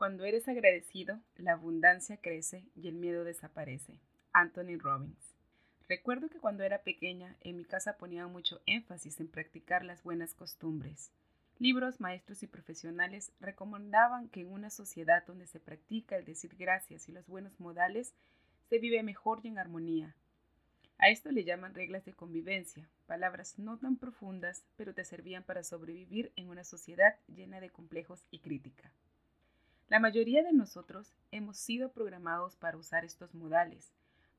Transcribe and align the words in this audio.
Cuando 0.00 0.24
eres 0.24 0.48
agradecido, 0.48 1.20
la 1.36 1.52
abundancia 1.52 2.16
crece 2.16 2.64
y 2.74 2.88
el 2.88 2.94
miedo 2.94 3.22
desaparece. 3.22 4.00
Anthony 4.32 4.78
Robbins. 4.78 5.36
Recuerdo 5.90 6.30
que 6.30 6.38
cuando 6.38 6.62
era 6.62 6.82
pequeña 6.84 7.36
en 7.42 7.58
mi 7.58 7.66
casa 7.66 7.98
ponían 7.98 8.32
mucho 8.32 8.62
énfasis 8.64 9.20
en 9.20 9.28
practicar 9.28 9.84
las 9.84 10.02
buenas 10.02 10.32
costumbres. 10.32 11.12
Libros, 11.58 12.00
maestros 12.00 12.42
y 12.42 12.46
profesionales 12.46 13.30
recomendaban 13.40 14.30
que 14.30 14.40
en 14.40 14.50
una 14.50 14.70
sociedad 14.70 15.22
donde 15.26 15.46
se 15.46 15.60
practica 15.60 16.16
el 16.16 16.24
decir 16.24 16.56
gracias 16.58 17.06
y 17.10 17.12
los 17.12 17.26
buenos 17.26 17.60
modales, 17.60 18.14
se 18.70 18.78
vive 18.78 19.02
mejor 19.02 19.40
y 19.42 19.48
en 19.48 19.58
armonía. 19.58 20.16
A 20.96 21.10
esto 21.10 21.30
le 21.30 21.44
llaman 21.44 21.74
reglas 21.74 22.06
de 22.06 22.14
convivencia, 22.14 22.88
palabras 23.04 23.58
no 23.58 23.76
tan 23.76 23.98
profundas, 23.98 24.64
pero 24.78 24.94
te 24.94 25.04
servían 25.04 25.42
para 25.42 25.62
sobrevivir 25.62 26.32
en 26.36 26.48
una 26.48 26.64
sociedad 26.64 27.16
llena 27.28 27.60
de 27.60 27.68
complejos 27.68 28.24
y 28.30 28.38
crítica. 28.38 28.94
La 29.90 29.98
mayoría 29.98 30.44
de 30.44 30.52
nosotros 30.52 31.12
hemos 31.32 31.56
sido 31.58 31.90
programados 31.90 32.54
para 32.54 32.76
usar 32.76 33.04
estos 33.04 33.34
modales, 33.34 33.90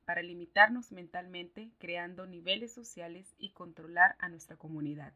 para 0.06 0.22
limitarnos 0.22 0.92
mentalmente, 0.92 1.70
creando 1.78 2.26
niveles 2.26 2.72
sociales 2.72 3.34
y 3.36 3.50
controlar 3.50 4.16
a 4.18 4.30
nuestra 4.30 4.56
comunidad. 4.56 5.12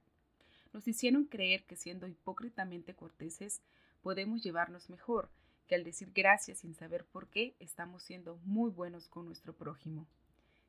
Nos 0.74 0.86
hicieron 0.86 1.24
creer 1.24 1.64
que 1.64 1.74
siendo 1.74 2.06
hipócritamente 2.06 2.94
corteses 2.94 3.62
podemos 4.02 4.42
llevarnos 4.42 4.90
mejor, 4.90 5.30
que 5.66 5.74
al 5.74 5.84
decir 5.84 6.12
gracias 6.14 6.58
sin 6.58 6.74
saber 6.74 7.06
por 7.06 7.28
qué 7.28 7.56
estamos 7.58 8.02
siendo 8.02 8.36
muy 8.44 8.68
buenos 8.70 9.08
con 9.08 9.24
nuestro 9.24 9.54
prójimo. 9.54 10.06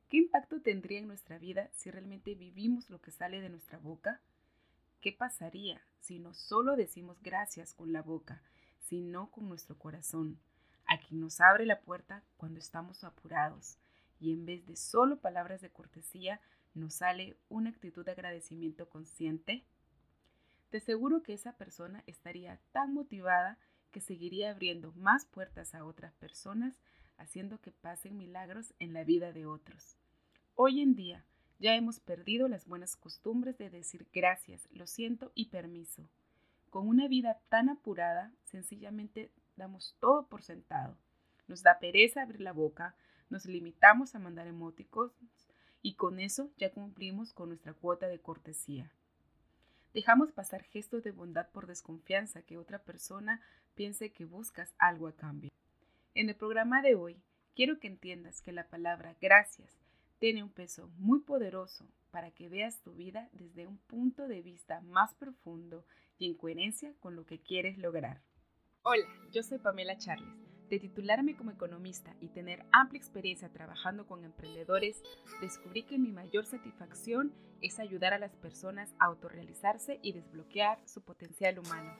¿Qué 0.08 0.16
impacto 0.16 0.62
tendría 0.62 1.00
en 1.00 1.08
nuestra 1.08 1.40
vida 1.40 1.70
si 1.74 1.92
realmente 1.92 2.36
vivimos 2.36 2.90
lo 2.90 3.02
que 3.02 3.12
sale 3.12 3.42
de 3.42 3.50
nuestra 3.50 3.80
boca? 3.80 4.22
¿Qué 5.02 5.12
pasaría 5.12 5.82
si 6.00 6.20
no 6.20 6.34
solo 6.34 6.78
decimos 6.78 7.22
gracias 7.22 7.74
con 7.74 7.92
la 7.92 8.02
boca, 8.02 8.42
sino 8.88 9.30
con 9.32 9.50
nuestro 9.50 9.78
corazón, 9.78 10.40
a 10.86 10.98
quien 11.00 11.20
nos 11.20 11.42
abre 11.42 11.66
la 11.66 11.82
puerta 11.82 12.24
cuando 12.38 12.60
estamos 12.60 13.04
apurados, 13.04 13.78
y 14.20 14.32
en 14.32 14.46
vez 14.46 14.66
de 14.66 14.76
solo 14.76 15.20
palabras 15.20 15.62
de 15.62 15.70
cortesía, 15.70 16.40
nos 16.74 16.96
sale 16.96 17.38
una 17.50 17.70
actitud 17.70 18.06
de 18.06 18.12
agradecimiento 18.12 18.90
consciente? 18.90 19.66
De 20.72 20.80
seguro 20.80 21.22
que 21.24 21.34
esa 21.34 21.54
persona 21.54 22.04
estaría 22.08 22.60
tan 22.72 22.94
motivada 22.94 23.58
que 23.92 24.00
seguiría 24.00 24.52
abriendo 24.52 24.94
más 24.94 25.26
puertas 25.26 25.76
a 25.76 25.86
otras 25.86 26.14
personas, 26.14 26.80
haciendo 27.18 27.60
que 27.60 27.72
pasen 27.72 28.18
milagros 28.18 28.74
en 28.80 28.94
la 28.94 29.04
vida 29.04 29.34
de 29.34 29.46
otros. 29.46 29.98
Hoy 30.56 30.82
en 30.82 30.96
día 30.96 31.26
ya 31.60 31.76
hemos 31.76 32.00
perdido 32.00 32.48
las 32.48 32.68
buenas 32.68 32.96
costumbres 32.96 33.58
de 33.58 33.70
decir 33.70 34.08
gracias, 34.14 34.68
lo 34.72 34.88
siento 34.88 35.32
y 35.36 35.46
permiso. 35.46 36.10
Con 36.70 36.88
una 36.88 37.08
vida 37.08 37.40
tan 37.50 37.70
apurada, 37.70 38.32
sencillamente 38.44 39.32
damos 39.56 39.96
todo 40.00 40.28
por 40.28 40.42
sentado. 40.42 40.98
Nos 41.48 41.64
da 41.64 41.80
pereza 41.80 42.22
abrir 42.22 42.42
la 42.42 42.54
boca, 42.54 42.96
nos 43.30 43.46
limitamos 43.46 44.16
a 44.16 44.20
mandar 44.20 44.48
emóticos 44.48 45.18
y 45.82 45.96
con 45.96 46.20
eso 46.20 46.52
ya 46.58 46.72
cumplimos 46.72 47.34
con 47.34 47.50
nuestra 47.50 47.74
cuota 47.74 48.08
de 48.08 48.20
cortesía. 48.20 48.92
Dejamos 49.94 50.32
pasar 50.32 50.64
gestos 50.64 51.04
de 51.04 51.12
bondad 51.12 51.50
por 51.50 51.66
desconfianza 51.66 52.42
que 52.42 52.58
otra 52.58 52.80
persona 52.80 53.42
piense 53.74 54.12
que 54.12 54.26
buscas 54.26 54.76
algo 54.78 55.08
a 55.08 55.16
cambio. 55.16 55.50
En 56.14 56.30
el 56.30 56.36
programa 56.36 56.82
de 56.82 56.96
hoy, 56.96 57.22
quiero 57.56 57.80
que 57.80 57.88
entiendas 57.88 58.42
que 58.42 58.52
la 58.52 58.68
palabra 58.68 59.16
gracias 59.22 59.80
tiene 60.20 60.44
un 60.44 60.50
peso 60.50 60.90
muy 60.98 61.20
poderoso 61.20 61.88
para 62.12 62.32
que 62.32 62.50
veas 62.50 62.82
tu 62.82 62.94
vida 62.94 63.30
desde 63.34 63.68
un 63.68 63.78
punto 63.78 64.28
de 64.28 64.42
vista 64.42 64.82
más 64.82 65.14
profundo 65.16 65.86
y 66.18 66.28
en 66.28 66.36
coherencia 66.36 66.94
con 67.00 67.16
lo 67.16 67.26
que 67.26 67.40
quieres 67.42 67.78
lograr. 67.78 68.22
Hola, 68.84 69.06
yo 69.32 69.44
soy 69.44 69.60
Pamela 69.60 69.98
Charles. 69.98 70.28
De 70.70 70.80
titularme 70.80 71.36
como 71.38 71.52
economista 71.52 72.14
y 72.20 72.28
tener 72.28 72.66
amplia 72.74 73.00
experiencia 73.00 73.50
trabajando 73.50 74.06
con 74.06 74.26
emprendedores, 74.26 75.02
descubrí 75.40 75.84
que 75.84 75.98
mi 75.98 76.12
mayor 76.12 76.46
satisfacción 76.46 77.34
es 77.62 77.80
ayudar 77.80 78.14
a 78.14 78.20
las 78.20 78.36
personas 78.36 78.94
a 79.00 79.06
autorrealizarse 79.06 80.00
y 80.02 80.12
desbloquear 80.12 80.80
su 80.86 81.02
potencial 81.02 81.60
humano. 81.60 81.96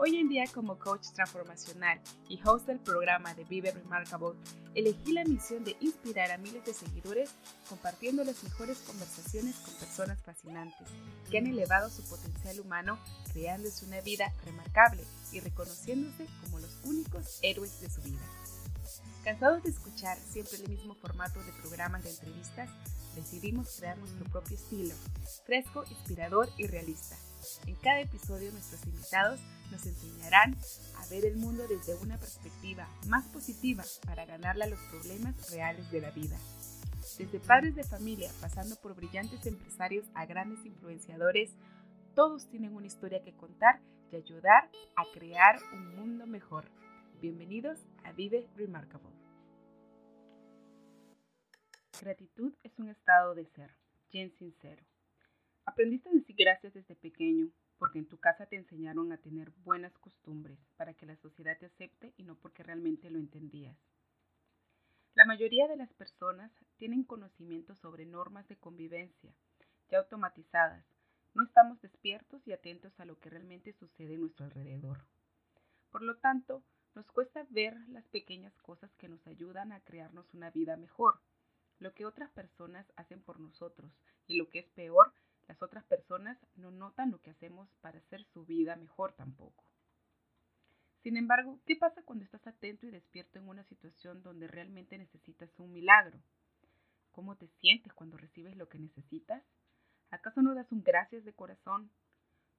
Hoy 0.00 0.16
en 0.16 0.28
día 0.28 0.44
como 0.54 0.78
coach 0.78 1.08
transformacional 1.12 2.00
y 2.28 2.38
host 2.44 2.68
del 2.68 2.78
programa 2.78 3.34
de 3.34 3.42
Vive 3.42 3.72
Remarkable, 3.72 4.38
elegí 4.76 5.10
la 5.10 5.24
misión 5.24 5.64
de 5.64 5.76
inspirar 5.80 6.30
a 6.30 6.38
miles 6.38 6.64
de 6.64 6.72
seguidores 6.72 7.34
compartiendo 7.68 8.22
las 8.22 8.44
mejores 8.44 8.78
conversaciones 8.86 9.56
con 9.56 9.74
personas 9.74 10.22
fascinantes 10.22 10.86
que 11.28 11.38
han 11.38 11.48
elevado 11.48 11.90
su 11.90 12.04
potencial 12.04 12.60
humano 12.60 13.00
creándose 13.32 13.86
una 13.86 14.00
vida 14.00 14.32
remarcable 14.44 15.02
y 15.32 15.40
reconociéndose 15.40 16.28
como 16.44 16.60
los 16.60 16.78
únicos 16.84 17.40
héroes 17.42 17.80
de 17.80 17.90
su 17.90 18.00
vida. 18.02 18.22
Cansados 19.24 19.64
de 19.64 19.70
escuchar 19.70 20.16
siempre 20.18 20.58
el 20.58 20.68
mismo 20.68 20.94
formato 20.94 21.42
de 21.42 21.52
programas 21.60 22.04
de 22.04 22.10
entrevistas, 22.10 22.70
decidimos 23.16 23.74
crear 23.76 23.98
nuestro 23.98 24.24
propio 24.26 24.56
estilo, 24.56 24.94
fresco, 25.44 25.82
inspirador 25.90 26.48
y 26.56 26.68
realista. 26.68 27.16
En 27.66 27.74
cada 27.76 28.00
episodio 28.00 28.50
nuestros 28.52 28.84
invitados 28.86 29.40
nos 29.70 29.86
enseñarán 29.86 30.56
a 30.96 31.06
ver 31.08 31.24
el 31.24 31.36
mundo 31.36 31.66
desde 31.68 31.94
una 31.96 32.18
perspectiva 32.18 32.88
más 33.06 33.26
positiva 33.28 33.84
para 34.06 34.24
ganarle 34.24 34.64
a 34.64 34.68
los 34.68 34.80
problemas 34.90 35.50
reales 35.50 35.90
de 35.90 36.00
la 36.00 36.10
vida. 36.10 36.36
Desde 37.18 37.40
padres 37.40 37.74
de 37.74 37.84
familia, 37.84 38.30
pasando 38.40 38.76
por 38.76 38.94
brillantes 38.94 39.44
empresarios 39.46 40.06
a 40.14 40.26
grandes 40.26 40.64
influenciadores, 40.64 41.50
todos 42.14 42.48
tienen 42.48 42.74
una 42.74 42.86
historia 42.86 43.22
que 43.22 43.34
contar 43.34 43.80
y 44.10 44.16
ayudar 44.16 44.70
a 44.96 45.04
crear 45.12 45.60
un 45.72 45.96
mundo 45.96 46.26
mejor. 46.26 46.70
Bienvenidos 47.20 47.78
a 48.04 48.12
Vive 48.12 48.48
Remarkable. 48.56 49.16
Gratitud 52.00 52.54
es 52.62 52.78
un 52.78 52.88
estado 52.88 53.34
de 53.34 53.46
ser, 53.46 53.74
bien 54.12 54.32
sincero. 54.38 54.87
Aprendiste 55.68 56.08
a 56.08 56.12
decir 56.12 56.34
gracias 56.34 56.72
desde 56.72 56.96
pequeño 56.96 57.50
porque 57.76 57.98
en 57.98 58.08
tu 58.08 58.18
casa 58.18 58.46
te 58.46 58.56
enseñaron 58.56 59.12
a 59.12 59.18
tener 59.18 59.50
buenas 59.64 59.92
costumbres 59.98 60.58
para 60.78 60.94
que 60.94 61.04
la 61.04 61.14
sociedad 61.16 61.58
te 61.58 61.66
acepte 61.66 62.14
y 62.16 62.22
no 62.22 62.36
porque 62.36 62.62
realmente 62.62 63.10
lo 63.10 63.18
entendías. 63.18 63.76
La 65.12 65.26
mayoría 65.26 65.68
de 65.68 65.76
las 65.76 65.92
personas 65.92 66.50
tienen 66.78 67.04
conocimiento 67.04 67.74
sobre 67.74 68.06
normas 68.06 68.48
de 68.48 68.56
convivencia 68.56 69.34
ya 69.90 69.98
automatizadas. 69.98 70.86
No 71.34 71.44
estamos 71.44 71.78
despiertos 71.82 72.40
y 72.48 72.52
atentos 72.52 72.98
a 72.98 73.04
lo 73.04 73.20
que 73.20 73.28
realmente 73.28 73.74
sucede 73.74 74.14
en 74.14 74.22
nuestro 74.22 74.46
alrededor. 74.46 75.04
Por 75.90 76.00
lo 76.00 76.16
tanto, 76.16 76.64
nos 76.94 77.04
cuesta 77.12 77.46
ver 77.50 77.76
las 77.88 78.08
pequeñas 78.08 78.56
cosas 78.62 78.90
que 78.94 79.10
nos 79.10 79.26
ayudan 79.26 79.72
a 79.72 79.80
crearnos 79.80 80.32
una 80.32 80.50
vida 80.50 80.78
mejor, 80.78 81.20
lo 81.78 81.92
que 81.92 82.06
otras 82.06 82.30
personas 82.30 82.90
hacen 82.96 83.20
por 83.20 83.38
nosotros 83.38 83.92
y 84.26 84.38
lo 84.38 84.48
que 84.48 84.60
es 84.60 84.70
peor, 84.70 85.12
las 85.48 85.62
otras 85.62 85.84
personas 85.84 86.38
no 86.56 86.70
notan 86.70 87.10
lo 87.10 87.20
que 87.20 87.30
hacemos 87.30 87.68
para 87.80 87.98
hacer 87.98 88.24
su 88.32 88.44
vida 88.44 88.76
mejor 88.76 89.14
tampoco. 89.14 89.64
Sin 91.02 91.16
embargo, 91.16 91.58
¿qué 91.64 91.74
pasa 91.74 92.02
cuando 92.02 92.24
estás 92.24 92.46
atento 92.46 92.86
y 92.86 92.90
despierto 92.90 93.38
en 93.38 93.48
una 93.48 93.64
situación 93.64 94.22
donde 94.22 94.46
realmente 94.46 94.98
necesitas 94.98 95.48
un 95.58 95.72
milagro? 95.72 96.20
¿Cómo 97.12 97.36
te 97.36 97.48
sientes 97.60 97.92
cuando 97.94 98.18
recibes 98.18 98.56
lo 98.56 98.68
que 98.68 98.78
necesitas? 98.78 99.42
¿Acaso 100.10 100.42
no 100.42 100.54
das 100.54 100.70
un 100.70 100.82
gracias 100.82 101.24
de 101.24 101.32
corazón? 101.32 101.90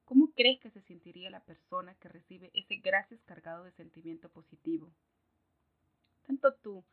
¿Cómo 0.04 0.32
crees 0.32 0.60
que 0.60 0.70
se 0.70 0.82
sentiría 0.82 1.30
la 1.30 1.44
persona 1.44 1.94
que 1.94 2.08
recibe 2.08 2.50
ese 2.54 2.76
gracias 2.76 3.22
cargado 3.22 3.62
de 3.62 3.72
sentimiento 3.72 4.28
positivo? 4.30 4.92
Tanto 6.26 6.54
tú 6.56 6.84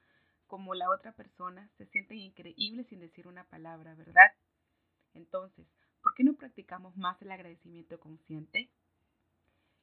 como 0.45 0.75
la 0.75 0.89
otra 0.91 1.13
persona 1.13 1.69
se 1.77 1.87
sienten 1.87 2.19
increíbles 2.19 2.87
sin 2.87 2.99
decir 2.99 3.27
una 3.27 3.45
palabra, 3.45 3.95
¿verdad? 3.95 4.31
Entonces, 5.13 5.67
¿Por 6.01 6.13
qué 6.13 6.23
no 6.23 6.33
practicamos 6.33 6.95
más 6.97 7.21
el 7.21 7.31
agradecimiento 7.31 7.99
consciente? 7.99 8.69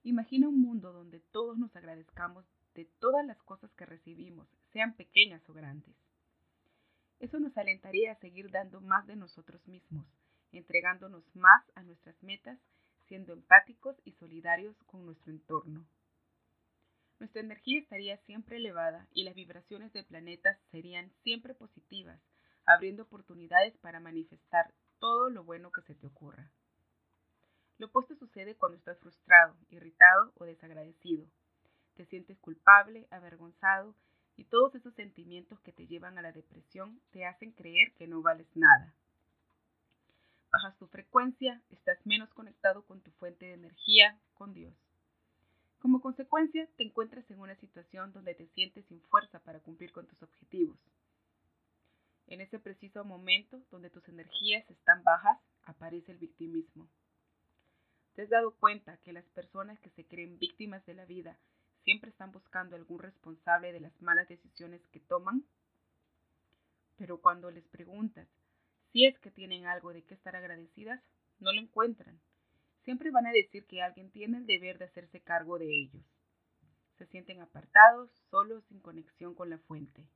Imagina 0.03 0.49
un 0.49 0.61
mundo 0.61 0.93
donde 0.93 1.21
todos 1.21 1.57
nos 1.59 1.75
agradezcamos 1.77 2.45
de 2.75 2.85
todas 2.99 3.25
las 3.25 3.41
cosas 3.43 3.73
que 3.75 3.87
recibimos, 3.87 4.49
sean 4.73 4.95
pequeñas 4.97 5.49
o 5.49 5.55
grandes. 5.55 5.95
Eso 7.21 7.39
nos 7.39 7.57
alentaría 7.57 8.13
a 8.13 8.21
seguir 8.21 8.51
dando 8.51 8.81
más 8.81 9.07
de 9.07 9.17
nosotros 9.17 9.67
mismos, 9.67 10.07
entregándonos 10.53 11.25
más 11.35 11.65
a 11.75 11.83
nuestras 11.83 12.23
metas, 12.23 12.59
siendo 13.07 13.33
empáticos 13.33 13.97
y 14.05 14.13
solidarios 14.13 14.77
con 14.85 15.07
nuestro 15.07 15.33
entorno. 15.33 15.87
Nuestra 17.19 17.41
energía 17.41 17.81
estaría 17.81 18.19
siempre 18.19 18.57
elevada 18.57 19.07
y 19.13 19.23
las 19.23 19.35
vibraciones 19.35 19.93
del 19.93 20.05
planeta 20.05 20.59
serían 20.71 21.11
siempre 21.23 21.55
positivas, 21.55 22.21
abriendo 22.67 23.05
oportunidades 23.05 23.77
para 23.79 24.01
manifestar 24.01 24.75
todo 24.99 25.31
lo 25.31 25.45
bueno 25.45 25.71
que 25.71 25.83
se 25.83 25.95
te 25.95 26.07
ocurra. 26.07 26.51
Lo 27.79 27.87
opuesto 27.87 28.15
sucede 28.15 28.55
cuando 28.55 28.79
estás 28.79 28.99
frustrado, 29.01 29.57
irritado 29.69 30.33
o 30.37 30.45
desagradecido. 30.45 31.27
Te 31.95 32.07
sientes 32.07 32.39
culpable, 32.39 33.07
avergonzado 33.11 33.95
y 34.37 34.45
todos 34.45 34.75
esos 34.75 34.95
sentimientos 34.95 35.61
que 35.61 35.73
te 35.73 35.87
llevan 35.87 36.19
a 36.19 36.23
la 36.23 36.33
depresión 36.33 37.01
te 37.11 37.25
hacen 37.25 37.53
creer 37.53 37.93
que 37.95 38.07
no 38.07 38.23
vales 38.23 38.49
nada. 38.55 38.95
Bajas 40.51 40.77
tu 40.79 40.87
frecuencia, 40.87 41.61
estás 41.71 41.99
menos 42.07 42.33
conectado 42.33 42.85
con 42.87 43.01
tu 43.01 43.11
fuente 43.13 43.47
de 43.47 43.55
energía, 43.55 44.19
con 44.35 44.55
Dios. 44.55 44.75
Como 45.81 46.01
consecuencia, 46.01 46.69
te 46.77 46.85
encuentras 46.85 47.29
en 47.31 47.41
una 47.41 47.57
situación 47.57 48.13
donde 48.13 48.35
te 48.35 48.47
sientes 48.49 48.87
sin 48.87 49.01
fuerza 49.03 49.41
para 49.41 49.61
cumplir 49.61 49.93
con 49.93 50.07
tus 50.07 50.23
objetivos. 50.23 50.79
En 52.27 52.41
ese 52.41 52.59
preciso 52.59 53.05
momento 53.05 53.63
donde 53.71 53.91
tus 53.91 54.09
energías 54.09 54.69
están 54.71 55.03
bajas, 55.05 55.39
aparece 55.65 56.13
el 56.13 56.19
victimismo. 56.19 56.89
¿Te 58.15 58.23
has 58.23 58.31
dado 58.31 58.55
cuenta 58.57 58.97
que 58.99 59.13
las 59.13 59.25
personas 59.31 59.79
que 59.81 59.91
se 59.91 60.07
creen 60.07 60.39
víctimas 60.39 60.85
de 60.87 60.95
la 60.95 61.05
vida 61.05 61.39
siempre 61.83 62.11
están 62.11 62.33
buscando 62.33 62.77
algún 62.77 63.01
responsable 63.01 63.73
de 63.73 63.81
las 63.81 64.01
malas 64.01 64.29
decisiones 64.29 64.81
que 64.89 65.01
toman? 65.01 65.45
Pero 66.97 67.21
cuando 67.21 67.51
les 67.51 67.67
preguntas 67.69 68.29
si 68.95 69.07
es 69.07 69.19
que 69.19 69.33
tienen 69.33 69.67
algo 69.67 69.93
de 69.93 70.05
qué 70.05 70.15
estar 70.15 70.37
agradecidas, 70.37 71.03
no 71.41 71.53
lo 71.53 71.61
encuentran. 71.61 72.21
Siempre 72.85 73.11
van 73.11 73.27
a 73.27 73.33
decir 73.33 73.67
que 73.67 73.83
alguien 73.83 74.13
tiene 74.13 74.39
el 74.39 74.47
deber 74.47 74.79
de 74.79 74.85
hacerse 74.85 75.21
cargo 75.21 75.59
de 75.59 75.67
ellos. 75.67 76.05
Se 76.97 77.07
sienten 77.07 77.41
apartados, 77.41 78.09
solos, 78.31 78.63
sin 78.69 78.79
conexión 78.79 79.35
con 79.35 79.51
la 79.51 79.59
fuente. 79.59 80.07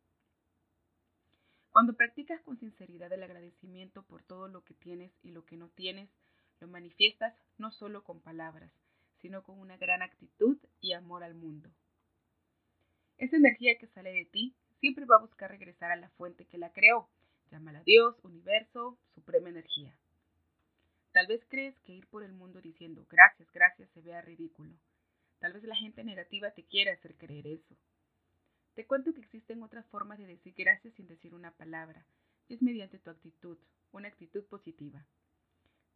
Cuando 1.79 1.95
practicas 1.95 2.43
con 2.43 2.59
sinceridad 2.59 3.13
el 3.13 3.23
agradecimiento 3.23 4.03
por 4.03 4.25
todo 4.25 4.49
lo 4.49 4.65
que 4.65 4.75
tienes 4.75 5.13
y 5.23 5.31
lo 5.31 5.45
que 5.45 5.57
no 5.57 5.69
tienes, 5.69 6.11
lo 6.59 6.67
manifiestas 6.67 7.33
no 7.57 7.71
solo 7.71 8.03
con 8.03 8.21
palabras, 8.21 8.73
sino 9.21 9.45
con 9.45 9.61
una 9.61 9.77
gran 9.77 10.03
actitud 10.03 10.59
y 10.81 10.93
amor 10.93 11.23
al 11.23 11.37
mundo. 11.37 11.71
Esa 13.17 13.37
energía 13.37 13.79
que 13.79 13.87
sale 13.87 14.13
de 14.13 14.25
ti 14.25 14.57
siempre 14.81 15.05
va 15.05 15.19
a 15.19 15.21
buscar 15.21 15.53
regresar 15.53 15.93
a 15.93 15.97
la 15.97 16.09
fuente 16.09 16.47
que 16.47 16.59
la 16.59 16.73
creó, 16.73 17.09
Llámala 17.53 17.85
Dios, 17.85 18.17
universo, 18.25 18.99
suprema 19.15 19.49
energía. 19.49 19.97
Tal 21.13 21.29
vez 21.29 21.47
crees 21.49 21.79
que 21.83 21.93
ir 21.93 22.09
por 22.09 22.25
el 22.25 22.33
mundo 22.33 22.61
diciendo 22.61 23.07
gracias, 23.09 23.49
gracias 23.53 23.89
se 23.91 24.01
vea 24.01 24.21
ridículo. 24.21 24.75
Tal 25.39 25.53
vez 25.53 25.63
la 25.63 25.77
gente 25.77 26.03
negativa 26.03 26.51
te 26.51 26.65
quiera 26.65 26.95
hacer 26.95 27.15
creer 27.15 27.47
eso. 27.47 27.77
Te 28.79 28.87
cuento 28.87 29.13
que 29.13 29.21
existen 29.23 29.61
otras 29.65 29.85
formas 29.89 30.21
de 30.21 30.27
decir 30.29 30.55
gracias 30.57 30.95
sin 30.95 31.09
decir 31.09 31.35
una 31.35 31.51
palabra, 31.51 32.07
y 32.47 32.55
es 32.55 32.63
mediante 32.63 33.01
tu 33.01 33.11
actitud, 33.11 33.59
una 33.91 34.07
actitud 34.07 34.45
positiva. 34.45 35.05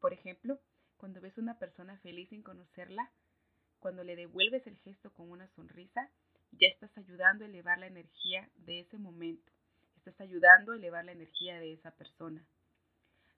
Por 0.01 0.13
ejemplo, 0.13 0.59
cuando 0.97 1.21
ves 1.21 1.39
a 1.39 1.43
una 1.43 1.61
persona 1.61 1.97
feliz 1.99 2.31
sin 2.31 2.43
conocerla, 2.43 3.13
cuando 3.79 4.03
le 4.03 4.17
devuelves 4.17 4.67
el 4.67 4.77
gesto 4.79 5.13
con 5.13 5.31
una 5.31 5.47
sonrisa, 5.55 6.11
ya 6.51 6.67
estás 6.67 6.91
ayudando 6.99 7.45
a 7.45 7.47
elevar 7.47 7.79
la 7.79 7.87
energía 7.87 8.51
de 8.57 8.81
ese 8.81 8.99
momento 8.99 9.53
estás 9.99 10.21
ayudando 10.21 10.73
a 10.73 10.77
elevar 10.77 11.05
la 11.05 11.13
energía 11.13 11.61
de 11.61 11.75
esa 11.75 11.93
persona. 11.93 12.45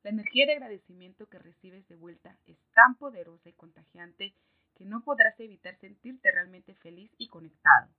La 0.04 0.08
energía 0.08 0.46
de 0.46 0.52
agradecimiento 0.52 1.28
que 1.28 1.38
recibes 1.38 1.86
de 1.88 1.96
vuelta 1.96 2.38
es 2.46 2.56
tan 2.72 2.96
poderosa 2.96 3.50
y 3.50 3.52
contagiante 3.52 4.32
que 4.74 4.86
no 4.86 5.04
podrás 5.04 5.38
evitar 5.38 5.78
sentirte 5.80 6.32
realmente 6.32 6.74
feliz 6.76 7.10
y 7.18 7.28
conectado. 7.28 7.90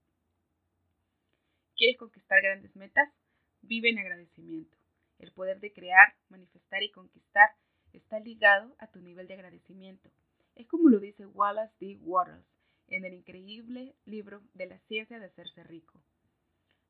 ¿Quieres 1.76 1.98
conquistar 1.98 2.40
grandes 2.40 2.74
metas? 2.74 3.12
Vive 3.60 3.90
en 3.90 3.98
agradecimiento. 3.98 4.78
El 5.18 5.32
poder 5.32 5.60
de 5.60 5.74
crear, 5.74 6.14
manifestar 6.30 6.82
y 6.82 6.90
conquistar 6.90 7.50
está 7.92 8.18
ligado 8.18 8.74
a 8.78 8.86
tu 8.86 9.00
nivel 9.00 9.26
de 9.26 9.34
agradecimiento. 9.34 10.10
Es 10.54 10.66
como 10.68 10.88
lo 10.88 11.00
dice 11.00 11.26
Wallace 11.26 11.74
D. 11.78 11.98
Waters 12.00 12.46
en 12.88 13.04
el 13.04 13.12
increíble 13.12 13.94
libro 14.06 14.42
de 14.54 14.66
la 14.66 14.78
ciencia 14.88 15.18
de 15.18 15.26
hacerse 15.26 15.64
rico. 15.64 16.02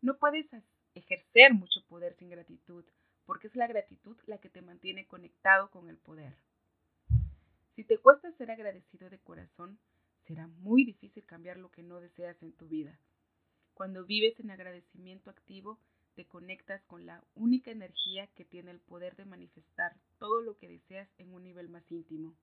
No 0.02 0.18
puedes 0.18 0.46
ejercer 0.94 1.52
mucho 1.54 1.84
poder 1.88 2.14
sin 2.14 2.30
gratitud, 2.30 2.84
porque 3.24 3.48
es 3.48 3.56
la 3.56 3.66
gratitud 3.66 4.16
la 4.26 4.38
que 4.38 4.50
te 4.50 4.62
mantiene 4.62 5.06
conectado 5.06 5.68
con 5.70 5.88
el 5.88 5.96
poder. 5.96 6.36
Si 7.74 7.82
te 7.82 7.98
cuesta 7.98 8.30
ser 8.32 8.52
agradecido 8.52 9.10
de 9.10 9.18
corazón, 9.18 9.80
será 10.26 10.46
muy 10.46 10.84
difícil 10.84 11.24
cambiar 11.26 11.56
lo 11.56 11.72
que 11.72 11.82
no 11.82 12.00
deseas 12.00 12.40
en 12.42 12.52
tu 12.52 12.68
vida. 12.68 13.00
Cuando 13.76 14.06
vives 14.06 14.40
en 14.40 14.50
agradecimiento 14.50 15.28
activo, 15.28 15.78
te 16.14 16.24
conectas 16.24 16.82
con 16.84 17.04
la 17.04 17.22
única 17.34 17.70
energía 17.70 18.26
que 18.28 18.46
tiene 18.46 18.70
el 18.70 18.80
poder 18.80 19.16
de 19.16 19.26
manifestar 19.26 19.94
todo 20.18 20.40
lo 20.40 20.56
que 20.56 20.66
deseas 20.66 21.10
en 21.18 21.34
un 21.34 21.42
nivel 21.42 21.68
más 21.68 21.84
íntimo. 21.92 22.34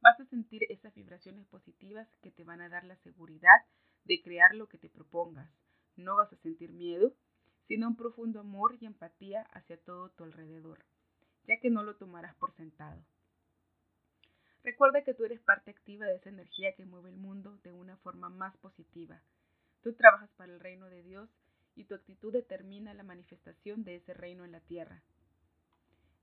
Vas 0.00 0.20
a 0.20 0.26
sentir 0.26 0.62
esas 0.68 0.94
vibraciones 0.94 1.44
positivas 1.48 2.06
que 2.22 2.30
te 2.30 2.44
van 2.44 2.60
a 2.60 2.68
dar 2.68 2.84
la 2.84 2.94
seguridad 2.98 3.66
de 4.04 4.22
crear 4.22 4.54
lo 4.54 4.68
que 4.68 4.78
te 4.78 4.88
propongas. 4.88 5.50
No 5.96 6.14
vas 6.14 6.32
a 6.32 6.36
sentir 6.36 6.70
miedo, 6.70 7.12
sino 7.66 7.88
un 7.88 7.96
profundo 7.96 8.38
amor 8.38 8.78
y 8.80 8.86
empatía 8.86 9.42
hacia 9.50 9.76
todo 9.76 10.10
tu 10.10 10.22
alrededor, 10.22 10.84
ya 11.48 11.58
que 11.58 11.68
no 11.68 11.82
lo 11.82 11.96
tomarás 11.96 12.36
por 12.36 12.54
sentado. 12.54 13.02
Recuerda 14.62 15.02
que 15.02 15.14
tú 15.14 15.24
eres 15.24 15.40
parte 15.40 15.72
activa 15.72 16.06
de 16.06 16.14
esa 16.14 16.28
energía 16.28 16.76
que 16.76 16.86
mueve 16.86 17.10
el 17.10 17.16
mundo 17.16 17.58
de 17.64 17.72
una 17.72 17.96
forma 17.96 18.28
más 18.28 18.56
positiva. 18.58 19.20
Tú 19.88 19.94
trabajas 19.94 20.30
para 20.36 20.52
el 20.52 20.60
reino 20.60 20.90
de 20.90 21.02
Dios 21.02 21.30
y 21.74 21.84
tu 21.84 21.94
actitud 21.94 22.30
determina 22.30 22.92
la 22.92 23.04
manifestación 23.04 23.84
de 23.84 23.94
ese 23.94 24.12
reino 24.12 24.44
en 24.44 24.52
la 24.52 24.60
tierra. 24.60 25.02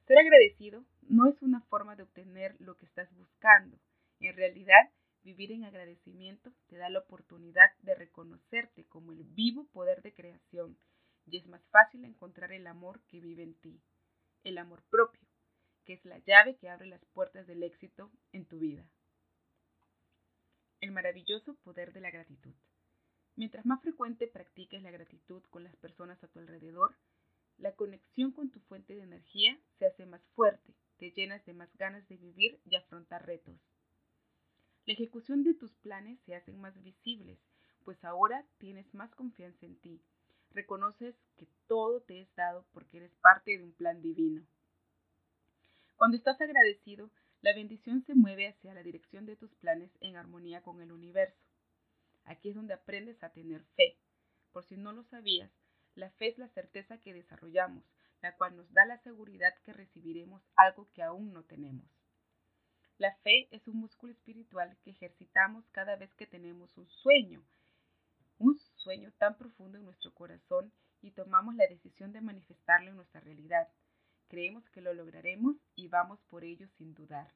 Ser 0.05 0.19
agradecido 0.19 0.85
no 1.09 1.27
es 1.27 1.41
una 1.41 1.61
forma 1.61 1.95
de 1.95 2.03
obtener 2.03 2.55
lo 2.59 2.77
que 2.77 2.85
estás 2.85 3.11
buscando. 3.15 3.79
En 4.19 4.35
realidad, 4.35 4.91
vivir 5.23 5.51
en 5.51 5.63
agradecimiento 5.63 6.53
te 6.67 6.77
da 6.77 6.89
la 6.89 6.99
oportunidad 6.99 7.65
de 7.81 7.95
reconocerte 7.95 8.85
como 8.85 9.13
el 9.13 9.23
vivo 9.23 9.65
poder 9.73 10.03
de 10.03 10.13
creación 10.13 10.77
y 11.25 11.37
es 11.37 11.47
más 11.47 11.65
fácil 11.71 12.05
encontrar 12.05 12.51
el 12.51 12.67
amor 12.67 13.01
que 13.07 13.19
vive 13.19 13.41
en 13.41 13.55
ti, 13.55 13.81
el 14.43 14.59
amor 14.59 14.83
propio, 14.91 15.27
que 15.85 15.93
es 15.93 16.05
la 16.05 16.19
llave 16.19 16.55
que 16.57 16.69
abre 16.69 16.85
las 16.85 17.03
puertas 17.05 17.47
del 17.47 17.63
éxito 17.63 18.11
en 18.31 18.45
tu 18.45 18.59
vida. 18.59 18.85
El 20.81 20.91
maravilloso 20.91 21.55
poder 21.63 21.93
de 21.93 22.01
la 22.01 22.11
gratitud. 22.11 22.53
Mientras 23.35 23.65
más 23.65 23.81
frecuente 23.81 24.27
practiques 24.27 24.81
la 24.81 24.91
gratitud 24.91 25.43
con 25.49 25.63
las 25.63 25.75
personas 25.75 26.23
a 26.23 26.27
tu 26.27 26.39
alrededor, 26.39 26.95
la 27.57 27.73
conexión 27.75 28.31
con 28.31 28.49
tu 28.49 28.59
fuente 28.61 28.95
de 28.95 29.03
energía 29.03 29.59
se 29.77 29.85
hace 29.87 30.05
más 30.05 30.21
fuerte, 30.35 30.73
te 30.97 31.11
llenas 31.11 31.45
de 31.45 31.53
más 31.53 31.75
ganas 31.77 32.07
de 32.07 32.17
vivir 32.17 32.59
y 32.65 32.75
afrontar 32.75 33.25
retos. 33.25 33.59
La 34.85 34.93
ejecución 34.93 35.43
de 35.43 35.53
tus 35.53 35.73
planes 35.75 36.19
se 36.25 36.35
hacen 36.35 36.59
más 36.59 36.81
visibles, 36.83 37.39
pues 37.83 38.03
ahora 38.03 38.45
tienes 38.57 38.93
más 38.93 39.13
confianza 39.15 39.65
en 39.65 39.75
ti 39.79 40.01
reconoces 40.55 41.15
que 41.37 41.47
todo 41.67 42.01
te 42.01 42.21
es 42.21 42.33
dado 42.35 42.65
porque 42.71 42.97
eres 42.97 43.13
parte 43.15 43.57
de 43.57 43.63
un 43.63 43.73
plan 43.73 44.01
divino. 44.01 44.41
Cuando 45.97 46.17
estás 46.17 46.39
agradecido, 46.41 47.11
la 47.41 47.53
bendición 47.53 48.03
se 48.05 48.15
mueve 48.15 48.47
hacia 48.47 48.73
la 48.73 48.81
dirección 48.81 49.25
de 49.25 49.35
tus 49.35 49.53
planes 49.55 49.91
en 49.99 50.15
armonía 50.15 50.61
con 50.61 50.81
el 50.81 50.91
universo. 50.91 51.37
Aquí 52.25 52.49
es 52.49 52.55
donde 52.55 52.73
aprendes 52.73 53.23
a 53.23 53.29
tener 53.29 53.63
fe. 53.75 53.97
Por 54.51 54.65
si 54.65 54.77
no 54.77 54.91
lo 54.91 55.03
sabías, 55.03 55.51
la 55.95 56.09
fe 56.11 56.27
es 56.27 56.37
la 56.37 56.49
certeza 56.49 56.99
que 56.99 57.13
desarrollamos, 57.13 57.83
la 58.21 58.35
cual 58.35 58.55
nos 58.55 58.71
da 58.73 58.85
la 58.85 58.97
seguridad 58.99 59.53
que 59.63 59.73
recibiremos 59.73 60.41
algo 60.55 60.89
que 60.93 61.03
aún 61.03 61.31
no 61.33 61.43
tenemos. 61.43 61.85
La 62.97 63.15
fe 63.17 63.47
es 63.51 63.67
un 63.67 63.77
músculo 63.77 64.13
espiritual 64.13 64.77
que 64.83 64.91
ejercitamos 64.91 65.69
cada 65.71 65.95
vez 65.97 66.13
que 66.15 66.25
tenemos 66.25 66.77
un 66.77 66.87
sueño, 66.87 67.43
un 68.37 68.57
sueño 68.75 69.11
tan 69.17 69.37
profundo 69.37 69.77
en 69.77 69.85
nuestro 69.85 70.13
corazón 70.13 70.71
y 71.01 71.11
tomamos 71.11 71.55
la 71.55 71.67
decisión 71.67 72.13
de 72.13 72.21
manifestarlo 72.21 72.89
en 72.89 72.95
nuestra 72.95 73.21
realidad. 73.21 73.67
Creemos 74.27 74.69
que 74.69 74.81
lo 74.81 74.93
lograremos 74.93 75.57
y 75.75 75.87
vamos 75.87 76.19
por 76.29 76.43
ello 76.43 76.67
sin 76.77 76.93
dudar. 76.93 77.33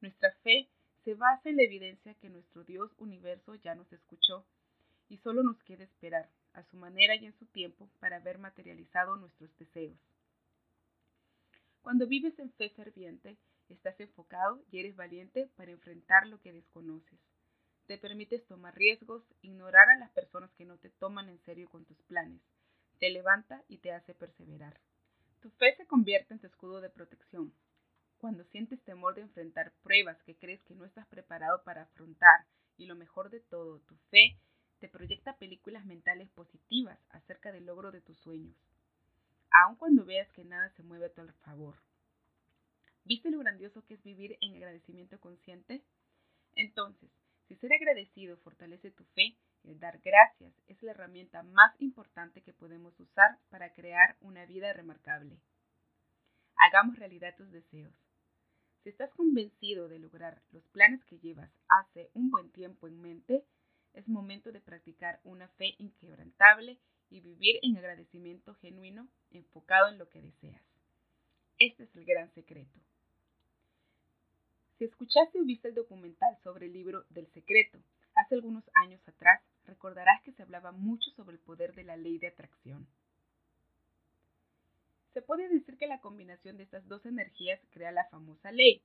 Nuestra 0.00 0.32
fe 0.42 0.68
se 1.04 1.14
basa 1.14 1.48
en 1.48 1.56
la 1.56 1.64
evidencia 1.64 2.14
que 2.14 2.28
nuestro 2.28 2.64
Dios 2.64 2.90
universo 2.98 3.54
ya 3.56 3.74
nos 3.74 3.92
escuchó 3.92 4.46
y 5.08 5.18
solo 5.18 5.42
nos 5.42 5.62
queda 5.64 5.84
esperar, 5.84 6.28
a 6.54 6.62
su 6.64 6.76
manera 6.76 7.16
y 7.16 7.26
en 7.26 7.36
su 7.38 7.46
tiempo, 7.46 7.88
para 7.98 8.20
ver 8.20 8.38
materializado 8.38 9.16
nuestros 9.16 9.50
deseos. 9.58 9.98
Cuando 11.82 12.06
vives 12.06 12.38
en 12.38 12.52
fe 12.52 12.70
ferviente, 12.70 13.36
estás 13.68 13.98
enfocado 14.00 14.62
y 14.70 14.78
eres 14.78 14.94
valiente 14.94 15.50
para 15.56 15.72
enfrentar 15.72 16.26
lo 16.28 16.40
que 16.40 16.52
desconoces. 16.52 17.18
Te 17.86 17.98
permites 17.98 18.46
tomar 18.46 18.76
riesgos, 18.76 19.24
ignorar 19.42 19.88
a 19.90 19.98
las 19.98 20.10
personas 20.12 20.52
que 20.52 20.64
no 20.64 20.78
te 20.78 20.90
toman 20.90 21.28
en 21.28 21.40
serio 21.40 21.68
con 21.68 21.84
tus 21.84 22.00
planes. 22.02 22.40
Te 23.00 23.10
levanta 23.10 23.64
y 23.68 23.78
te 23.78 23.92
hace 23.92 24.14
perseverar. 24.14 24.78
Tu 25.40 25.50
fe 25.50 25.74
se 25.76 25.86
convierte 25.86 26.34
en 26.34 26.40
tu 26.40 26.46
escudo 26.46 26.80
de 26.80 26.90
protección. 26.90 27.52
Cuando 28.22 28.44
sientes 28.44 28.80
temor 28.84 29.16
de 29.16 29.22
enfrentar 29.22 29.72
pruebas 29.82 30.16
que 30.22 30.36
crees 30.36 30.62
que 30.62 30.76
no 30.76 30.84
estás 30.84 31.08
preparado 31.08 31.64
para 31.64 31.82
afrontar 31.82 32.46
y 32.76 32.86
lo 32.86 32.94
mejor 32.94 33.30
de 33.30 33.40
todo, 33.40 33.80
tu 33.80 33.96
fe 34.12 34.38
te 34.78 34.88
proyecta 34.88 35.38
películas 35.38 35.84
mentales 35.86 36.30
positivas 36.30 37.00
acerca 37.08 37.50
del 37.50 37.66
logro 37.66 37.90
de 37.90 38.00
tus 38.00 38.16
sueños, 38.18 38.54
aun 39.50 39.74
cuando 39.74 40.04
veas 40.04 40.30
que 40.34 40.44
nada 40.44 40.70
se 40.76 40.84
mueve 40.84 41.06
a 41.06 41.12
tu 41.12 41.26
favor. 41.44 41.74
¿Viste 43.04 43.28
lo 43.28 43.40
grandioso 43.40 43.84
que 43.86 43.94
es 43.94 44.02
vivir 44.04 44.38
en 44.40 44.54
agradecimiento 44.54 45.18
consciente? 45.18 45.82
Entonces, 46.54 47.10
si 47.48 47.56
ser 47.56 47.72
agradecido 47.72 48.36
fortalece 48.36 48.92
tu 48.92 49.02
fe, 49.16 49.34
el 49.64 49.80
dar 49.80 49.98
gracias 49.98 50.54
es 50.68 50.80
la 50.84 50.92
herramienta 50.92 51.42
más 51.42 51.74
importante 51.80 52.40
que 52.40 52.52
podemos 52.52 53.00
usar 53.00 53.40
para 53.50 53.72
crear 53.72 54.16
una 54.20 54.46
vida 54.46 54.72
remarcable. 54.72 55.40
Hagamos 56.54 57.00
realidad 57.00 57.34
tus 57.36 57.50
deseos. 57.50 57.92
Si 58.82 58.88
estás 58.88 59.12
convencido 59.14 59.88
de 59.88 60.00
lograr 60.00 60.42
los 60.50 60.64
planes 60.68 61.04
que 61.04 61.18
llevas 61.18 61.50
hace 61.68 62.10
un 62.14 62.30
buen 62.30 62.50
tiempo 62.50 62.88
en 62.88 63.00
mente, 63.00 63.44
es 63.94 64.08
momento 64.08 64.50
de 64.50 64.60
practicar 64.60 65.20
una 65.22 65.46
fe 65.50 65.76
inquebrantable 65.78 66.78
y 67.08 67.20
vivir 67.20 67.60
en 67.62 67.76
agradecimiento 67.76 68.54
genuino 68.56 69.08
enfocado 69.30 69.88
en 69.88 69.98
lo 69.98 70.08
que 70.08 70.20
deseas. 70.20 70.62
Este 71.58 71.84
es 71.84 71.94
el 71.94 72.04
gran 72.04 72.32
secreto. 72.34 72.80
Si 74.78 74.84
escuchaste 74.84 75.38
o 75.38 75.44
viste 75.44 75.68
el 75.68 75.74
documental 75.74 76.36
sobre 76.42 76.66
el 76.66 76.72
libro 76.72 77.04
del 77.10 77.28
secreto 77.28 77.78
hace 78.16 78.34
algunos 78.34 78.64
años 78.74 79.00
atrás, 79.06 79.40
recordarás 79.64 80.20
que 80.22 80.32
se 80.32 80.42
hablaba 80.42 80.72
mucho 80.72 81.08
sobre 81.12 81.34
el 81.36 81.40
poder 81.40 81.72
de 81.74 81.84
la 81.84 81.96
ley 81.96 82.18
de 82.18 82.28
atracción. 82.28 82.88
Se 85.12 85.22
puede 85.22 85.48
decir 85.48 85.76
que 85.76 85.86
la 85.86 86.00
combinación 86.00 86.56
de 86.56 86.62
estas 86.62 86.86
dos 86.88 87.04
energías 87.04 87.60
crea 87.70 87.92
la 87.92 88.08
famosa 88.08 88.50
ley, 88.50 88.82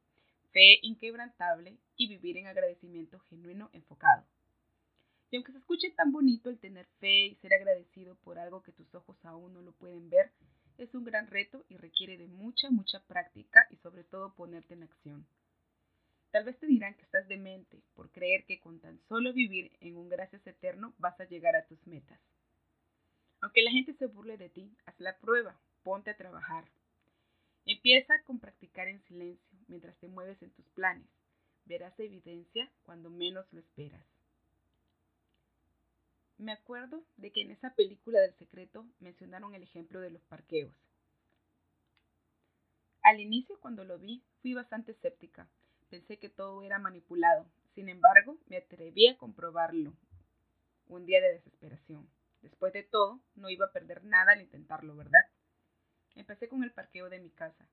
fe 0.51 0.79
inquebrantable 0.81 1.77
y 1.95 2.09
vivir 2.09 2.37
en 2.37 2.47
agradecimiento 2.47 3.19
genuino 3.29 3.69
enfocado. 3.73 4.25
Y 5.29 5.37
aunque 5.37 5.53
se 5.53 5.59
escuche 5.59 5.89
tan 5.91 6.11
bonito 6.11 6.49
el 6.49 6.59
tener 6.59 6.85
fe 6.99 7.27
y 7.27 7.35
ser 7.35 7.53
agradecido 7.53 8.15
por 8.17 8.39
algo 8.39 8.61
que 8.61 8.71
tus 8.71 8.93
ojos 8.93 9.17
aún 9.23 9.53
no 9.53 9.61
lo 9.61 9.71
pueden 9.73 10.09
ver, 10.09 10.31
es 10.77 10.93
un 10.93 11.05
gran 11.05 11.27
reto 11.27 11.65
y 11.69 11.77
requiere 11.77 12.17
de 12.17 12.27
mucha, 12.27 12.69
mucha 12.69 12.99
práctica 13.07 13.67
y 13.71 13.77
sobre 13.77 14.03
todo 14.03 14.35
ponerte 14.35 14.73
en 14.73 14.83
acción. 14.83 15.25
Tal 16.31 16.43
vez 16.43 16.59
te 16.59 16.67
dirán 16.67 16.93
que 16.95 17.03
estás 17.03 17.27
demente 17.27 17.81
por 17.93 18.11
creer 18.11 18.45
que 18.45 18.59
con 18.59 18.79
tan 18.79 18.99
solo 19.07 19.33
vivir 19.33 19.71
en 19.79 19.95
un 19.95 20.09
gracias 20.09 20.45
eterno 20.45 20.93
vas 20.97 21.19
a 21.19 21.25
llegar 21.25 21.55
a 21.55 21.65
tus 21.65 21.85
metas. 21.87 22.19
Aunque 23.41 23.63
la 23.63 23.71
gente 23.71 23.93
se 23.93 24.07
burle 24.07 24.37
de 24.37 24.49
ti, 24.49 24.75
haz 24.85 24.99
la 24.99 25.17
prueba, 25.17 25.59
ponte 25.87 26.11
a 26.11 26.17
trabajar. 26.17 26.65
Empieza 27.65 28.13
con 28.25 28.39
practicar 28.39 28.89
en 28.89 29.01
silencio 29.03 29.57
mientras 29.69 29.95
te 29.99 30.09
mueves 30.09 30.43
en 30.43 30.51
tus 30.51 30.65
planes. 30.71 31.07
Verás 31.63 31.97
evidencia 31.97 32.69
cuando 32.83 33.09
menos 33.09 33.45
lo 33.53 33.61
esperas. 33.61 34.05
Me 36.37 36.51
acuerdo 36.51 37.05
de 37.15 37.31
que 37.31 37.41
en 37.41 37.51
esa 37.51 37.73
película 37.73 38.19
del 38.19 38.33
secreto 38.33 38.85
mencionaron 38.99 39.55
el 39.55 39.63
ejemplo 39.63 40.01
de 40.01 40.09
los 40.09 40.21
parqueos. 40.23 40.75
Al 43.01 43.21
inicio 43.21 43.57
cuando 43.61 43.85
lo 43.85 43.97
vi 43.97 44.21
fui 44.41 44.53
bastante 44.53 44.91
escéptica. 44.91 45.47
Pensé 45.89 46.19
que 46.19 46.27
todo 46.27 46.63
era 46.63 46.79
manipulado. 46.79 47.49
Sin 47.75 47.87
embargo, 47.87 48.37
me 48.47 48.57
atreví 48.57 49.07
a 49.07 49.17
comprobarlo. 49.17 49.93
Un 50.87 51.05
día 51.05 51.21
de 51.21 51.31
desesperación. 51.31 52.09
Después 52.41 52.73
de 52.73 52.83
todo, 52.83 53.21
no 53.35 53.49
iba 53.49 53.67
a 53.67 53.71
perder 53.71 54.03
nada 54.03 54.33
al 54.33 54.41
intentarlo, 54.41 54.93
¿verdad? 54.93 55.21
Empecé 56.17 56.49
con 56.49 56.63
el 56.63 56.71
parqueo 56.71 57.09
de 57.09 57.19
mi 57.19 57.29
casa. 57.29 57.69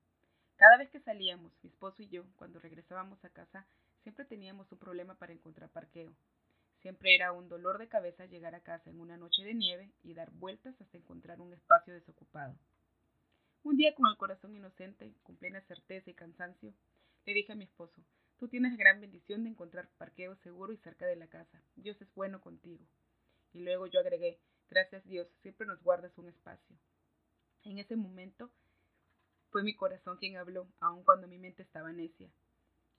Cada 0.55 0.77
vez 0.77 0.91
que 0.91 0.99
salíamos, 0.99 1.51
mi 1.63 1.69
esposo 1.71 2.03
y 2.03 2.09
yo, 2.09 2.23
cuando 2.35 2.59
regresábamos 2.59 3.25
a 3.25 3.29
casa, 3.29 3.65
siempre 4.03 4.23
teníamos 4.23 4.71
un 4.71 4.77
problema 4.77 5.15
para 5.15 5.33
encontrar 5.33 5.71
parqueo. 5.71 6.13
Siempre 6.81 7.15
era 7.15 7.31
un 7.31 7.49
dolor 7.49 7.79
de 7.79 7.87
cabeza 7.87 8.27
llegar 8.27 8.53
a 8.53 8.59
casa 8.59 8.91
en 8.91 8.99
una 8.99 9.17
noche 9.17 9.43
de 9.43 9.55
nieve 9.55 9.91
y 10.03 10.13
dar 10.13 10.29
vueltas 10.29 10.79
hasta 10.79 10.95
encontrar 10.95 11.41
un 11.41 11.53
espacio 11.53 11.91
desocupado. 11.91 12.55
Un 13.63 13.77
día 13.77 13.95
con 13.95 14.07
el 14.11 14.15
corazón 14.15 14.55
inocente, 14.55 15.11
con 15.23 15.37
plena 15.37 15.61
certeza 15.61 16.11
y 16.11 16.13
cansancio, 16.13 16.71
le 17.25 17.33
dije 17.33 17.53
a 17.53 17.55
mi 17.55 17.63
esposo, 17.63 17.99
tú 18.37 18.47
tienes 18.47 18.77
gran 18.77 19.01
bendición 19.01 19.43
de 19.43 19.49
encontrar 19.49 19.89
parqueo 19.97 20.35
seguro 20.43 20.71
y 20.71 20.77
cerca 20.77 21.07
de 21.07 21.15
la 21.15 21.25
casa. 21.25 21.59
Dios 21.77 21.99
es 21.99 22.13
bueno 22.13 22.39
contigo. 22.41 22.85
Y 23.53 23.61
luego 23.61 23.87
yo 23.87 24.01
agregué, 24.01 24.37
gracias 24.69 25.03
Dios, 25.05 25.27
siempre 25.41 25.65
nos 25.65 25.81
guardas 25.81 26.15
un 26.19 26.29
espacio. 26.29 26.77
En 27.65 27.79
ese 27.79 27.95
momento 27.95 28.51
fue 29.49 29.63
mi 29.63 29.75
corazón 29.75 30.17
quien 30.17 30.37
habló, 30.37 30.67
aun 30.79 31.03
cuando 31.03 31.27
mi 31.27 31.39
mente 31.39 31.63
estaba 31.63 31.91
necia. 31.91 32.29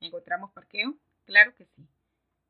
¿Encontramos 0.00 0.50
parqueo? 0.52 0.94
Claro 1.24 1.54
que 1.54 1.66
sí. 1.66 1.86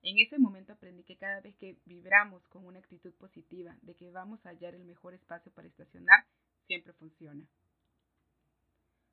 En 0.02 0.18
ese 0.18 0.38
momento 0.38 0.72
aprendí 0.72 1.02
que 1.02 1.16
cada 1.16 1.40
vez 1.40 1.54
que 1.56 1.76
vibramos 1.84 2.46
con 2.48 2.64
una 2.64 2.78
actitud 2.78 3.12
positiva 3.14 3.76
de 3.82 3.94
que 3.94 4.10
vamos 4.10 4.44
a 4.46 4.50
hallar 4.50 4.74
el 4.74 4.84
mejor 4.84 5.12
espacio 5.12 5.52
para 5.52 5.68
estacionar, 5.68 6.24
siempre 6.66 6.94
funciona. 6.94 7.44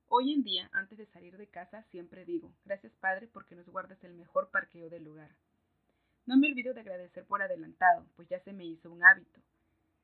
Hoy 0.08 0.32
en 0.32 0.44
día, 0.44 0.70
antes 0.72 0.98
de 0.98 1.08
salir 1.08 1.38
de 1.38 1.48
casa, 1.48 1.84
siempre 1.92 2.24
digo, 2.24 2.54
gracias 2.64 2.94
Padre 3.02 3.28
porque 3.28 3.56
nos 3.56 3.68
guardas 3.68 4.02
el 4.04 4.14
mejor 4.14 4.50
parqueo 4.50 4.90
del 4.90 5.04
lugar. 5.04 5.32
No 6.26 6.38
me 6.38 6.48
olvido 6.48 6.74
de 6.74 6.82
agradecer 6.82 7.26
por 7.26 7.42
adelantado, 7.42 8.06
pues 8.16 8.30
ya 8.30 8.40
se 8.42 8.54
me 8.54 8.64
hizo 8.64 8.90
un 8.92 9.04
hábito. 9.04 9.42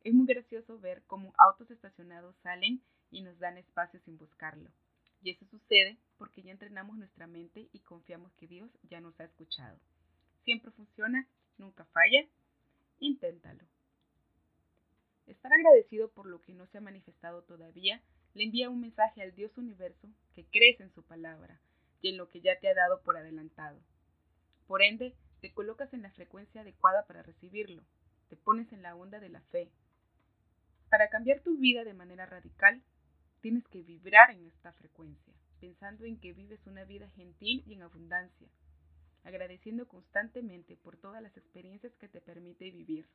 Es 0.03 0.13
muy 0.13 0.25
gracioso 0.25 0.79
ver 0.79 1.03
cómo 1.07 1.33
autos 1.37 1.69
estacionados 1.71 2.35
salen 2.43 2.81
y 3.11 3.21
nos 3.21 3.37
dan 3.39 3.57
espacio 3.57 3.99
sin 4.01 4.17
buscarlo. 4.17 4.69
Y 5.21 5.31
eso 5.31 5.45
sucede 5.45 5.97
porque 6.17 6.41
ya 6.41 6.51
entrenamos 6.51 6.97
nuestra 6.97 7.27
mente 7.27 7.67
y 7.73 7.79
confiamos 7.79 8.33
que 8.33 8.47
Dios 8.47 8.71
ya 8.83 9.01
nos 9.01 9.19
ha 9.19 9.25
escuchado. 9.25 9.77
Siempre 10.45 10.71
funciona, 10.71 11.27
nunca 11.57 11.85
falla. 11.85 12.25
Inténtalo. 12.99 13.63
Estar 15.27 15.51
agradecido 15.53 16.09
por 16.11 16.25
lo 16.25 16.41
que 16.41 16.53
no 16.53 16.65
se 16.67 16.77
ha 16.77 16.81
manifestado 16.81 17.43
todavía 17.43 18.01
le 18.33 18.43
envía 18.43 18.69
un 18.69 18.79
mensaje 18.79 19.21
al 19.21 19.35
Dios 19.35 19.57
universo 19.57 20.07
que 20.33 20.45
crees 20.45 20.79
en 20.79 20.93
su 20.93 21.03
palabra 21.03 21.59
y 22.01 22.09
en 22.09 22.17
lo 22.17 22.29
que 22.29 22.41
ya 22.41 22.59
te 22.59 22.69
ha 22.69 22.73
dado 22.73 23.01
por 23.01 23.17
adelantado. 23.17 23.79
Por 24.67 24.81
ende, 24.81 25.15
te 25.41 25.51
colocas 25.51 25.93
en 25.93 26.01
la 26.01 26.11
frecuencia 26.11 26.61
adecuada 26.61 27.05
para 27.05 27.23
recibirlo, 27.23 27.83
te 28.29 28.37
pones 28.37 28.71
en 28.71 28.81
la 28.81 28.95
onda 28.95 29.19
de 29.19 29.29
la 29.29 29.41
fe. 29.41 29.71
Para 30.89 31.09
cambiar 31.09 31.41
tu 31.41 31.55
vida 31.57 31.83
de 31.83 31.93
manera 31.93 32.25
radical, 32.25 32.81
tienes 33.41 33.67
que 33.67 33.83
vibrar 33.83 34.31
en 34.31 34.47
esta 34.47 34.73
frecuencia, 34.73 35.33
pensando 35.59 36.03
en 36.05 36.19
que 36.19 36.33
vives 36.33 36.65
una 36.65 36.83
vida 36.83 37.07
gentil 37.11 37.63
y 37.67 37.73
en 37.73 37.83
abundancia, 37.83 38.47
agradeciendo 39.23 39.87
constantemente 39.87 40.75
por 40.77 40.97
todas 40.97 41.21
las 41.21 41.37
experiencias 41.37 41.93
que 41.97 42.07
te 42.07 42.21
permite 42.21 42.71
vivir. 42.71 43.05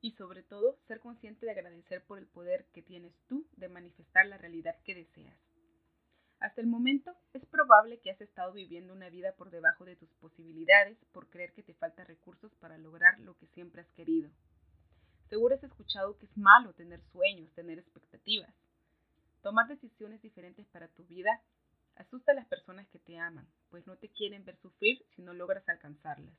Y 0.00 0.10
sobre 0.12 0.42
todo, 0.42 0.76
ser 0.88 0.98
consciente 0.98 1.46
de 1.46 1.52
agradecer 1.52 2.02
por 2.02 2.18
el 2.18 2.26
poder 2.26 2.66
que 2.74 2.82
tienes 2.82 3.14
tú 3.28 3.46
de 3.56 3.68
manifestar 3.68 4.26
la 4.26 4.36
realidad 4.36 4.74
que 4.84 4.96
deseas. 4.96 5.38
Hasta 6.40 6.60
el 6.60 6.66
momento, 6.66 7.16
es 7.32 7.46
probable 7.46 8.00
que 8.00 8.10
has 8.10 8.20
estado 8.20 8.52
viviendo 8.52 8.92
una 8.92 9.08
vida 9.10 9.32
por 9.36 9.50
debajo 9.50 9.84
de 9.84 9.94
tus 9.94 10.12
posibilidades 10.14 10.98
por 11.12 11.30
creer 11.30 11.52
que 11.52 11.62
te 11.62 11.72
faltan 11.72 12.06
recursos 12.06 12.52
para 12.56 12.76
lograr 12.78 13.18
lo 13.20 13.38
que 13.38 13.46
siempre 13.46 13.80
has 13.80 13.90
querido. 13.92 14.28
Seguro 15.34 15.56
has 15.56 15.64
escuchado 15.64 16.16
que 16.16 16.26
es 16.26 16.36
malo 16.36 16.74
tener 16.74 17.02
sueños, 17.10 17.52
tener 17.54 17.76
expectativas. 17.80 18.54
Tomar 19.42 19.66
decisiones 19.66 20.22
diferentes 20.22 20.64
para 20.68 20.86
tu 20.86 21.04
vida 21.06 21.42
asusta 21.96 22.30
a 22.30 22.36
las 22.36 22.46
personas 22.46 22.86
que 22.90 23.00
te 23.00 23.18
aman, 23.18 23.44
pues 23.68 23.84
no 23.84 23.96
te 23.96 24.10
quieren 24.10 24.44
ver 24.44 24.56
sufrir 24.58 25.04
si 25.16 25.22
no 25.22 25.34
logras 25.34 25.68
alcanzarlas. 25.68 26.36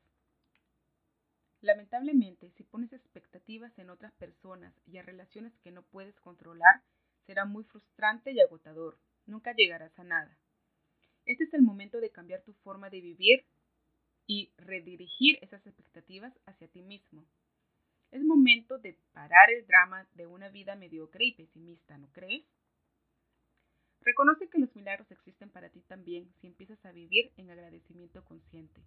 Lamentablemente, 1.59 2.51
si 2.51 2.63
pones 2.63 2.93
expectativas 2.93 3.77
en 3.79 3.89
otras 3.89 4.13
personas 4.13 4.73
y 4.87 4.97
a 4.97 5.03
relaciones 5.03 5.51
que 5.61 5.71
no 5.71 5.81
puedes 5.81 6.17
controlar, 6.21 6.81
será 7.25 7.43
muy 7.43 7.65
frustrante 7.65 8.31
y 8.31 8.39
agotador. 8.39 8.97
Nunca 9.25 9.51
llegarás 9.51 9.91
a 9.99 10.05
nada. 10.05 10.37
Este 11.25 11.43
es 11.43 11.53
el 11.53 11.63
momento 11.63 11.99
de 11.99 12.11
cambiar 12.11 12.43
tu 12.43 12.53
forma 12.63 12.89
de 12.89 13.01
vivir 13.01 13.45
y 14.25 14.53
redirigir 14.55 15.37
esas 15.41 15.67
expectativas 15.67 16.31
hacia 16.45 16.69
ti 16.69 16.81
mismo. 16.81 17.25
Es 18.11 18.23
momento 18.23 18.77
de 18.77 18.97
parar 19.13 19.51
el 19.51 19.65
drama 19.67 20.07
de 20.13 20.27
una 20.27 20.49
vida 20.49 20.75
mediocre 20.75 21.25
y 21.25 21.33
pesimista, 21.33 21.97
¿no 21.97 22.07
crees? 22.13 22.45
Reconoce 24.01 24.47
que 24.49 24.59
los 24.59 24.73
milagros 24.75 25.09
existen 25.11 25.49
para 25.49 25.69
ti 25.69 25.81
también 25.81 26.31
si 26.39 26.47
empiezas 26.47 26.83
a 26.85 26.91
vivir 26.91 27.31
en 27.37 27.49
agradecimiento 27.49 28.23
consciente. 28.23 28.81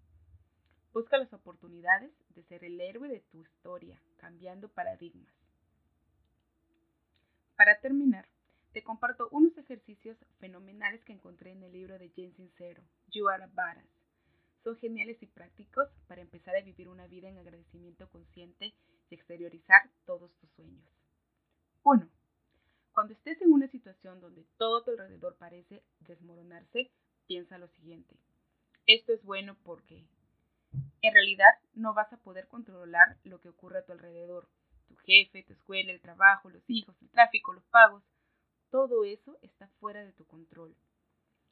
Busca 0.92 1.18
las 1.18 1.32
oportunidades 1.32 2.12
de 2.30 2.44
ser 2.44 2.64
el 2.64 2.80
héroe 2.80 3.08
de 3.08 3.20
tu 3.20 3.40
historia, 3.42 4.00
cambiando 4.16 4.68
paradigmas. 4.68 5.32
Para 7.56 7.80
terminar, 7.80 8.28
te 8.72 8.84
comparto 8.84 9.28
unos 9.32 9.58
ejercicios 9.58 10.16
fenomenales 10.38 11.02
que 11.04 11.12
encontré 11.12 11.50
en 11.50 11.64
el 11.64 11.72
libro 11.72 11.98
de 11.98 12.10
Jane 12.10 12.32
Sincero, 12.34 12.84
You 13.08 13.28
Are 13.28 13.42
a. 13.42 13.84
Son 14.62 14.76
geniales 14.76 15.20
y 15.20 15.26
prácticos 15.26 15.88
para 16.06 16.20
empezar 16.20 16.54
a 16.54 16.62
vivir 16.62 16.88
una 16.88 17.08
vida 17.08 17.28
en 17.28 17.38
agradecimiento 17.38 18.08
consciente 18.10 18.74
y 19.10 19.14
exteriorizar 19.14 19.90
todos 20.04 20.32
tus 20.36 20.50
sueños. 20.50 20.84
1. 21.82 22.08
Cuando 22.92 23.12
estés 23.12 23.40
en 23.42 23.52
una 23.52 23.68
situación 23.68 24.20
donde 24.20 24.44
todo 24.56 24.82
tu 24.82 24.90
alrededor 24.90 25.36
parece 25.36 25.82
desmoronarse, 26.00 26.90
piensa 27.26 27.58
lo 27.58 27.68
siguiente. 27.68 28.16
Esto 28.86 29.12
es 29.12 29.22
bueno 29.22 29.56
porque 29.62 30.04
en 31.02 31.12
realidad 31.14 31.50
no 31.74 31.94
vas 31.94 32.12
a 32.12 32.16
poder 32.16 32.48
controlar 32.48 33.18
lo 33.24 33.40
que 33.40 33.50
ocurre 33.50 33.78
a 33.78 33.84
tu 33.84 33.92
alrededor. 33.92 34.48
Tu 34.88 34.96
jefe, 34.96 35.44
tu 35.44 35.52
escuela, 35.52 35.92
el 35.92 36.00
trabajo, 36.00 36.50
los 36.50 36.68
hijos, 36.68 36.96
el 37.02 37.10
tráfico, 37.10 37.52
los 37.52 37.64
pagos. 37.66 38.02
Todo 38.70 39.04
eso 39.04 39.38
está 39.42 39.68
fuera 39.78 40.04
de 40.04 40.12
tu 40.12 40.26
control. 40.26 40.74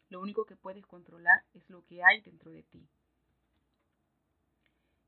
Lo 0.09 0.21
único 0.21 0.47
que 0.47 0.57
puedes 0.57 0.87
controlar 0.87 1.45
es 1.55 1.69
lo 1.69 1.85
que 1.85 2.03
hay 2.03 2.21
dentro 2.23 2.51
de 2.51 2.63
ti. 2.63 2.89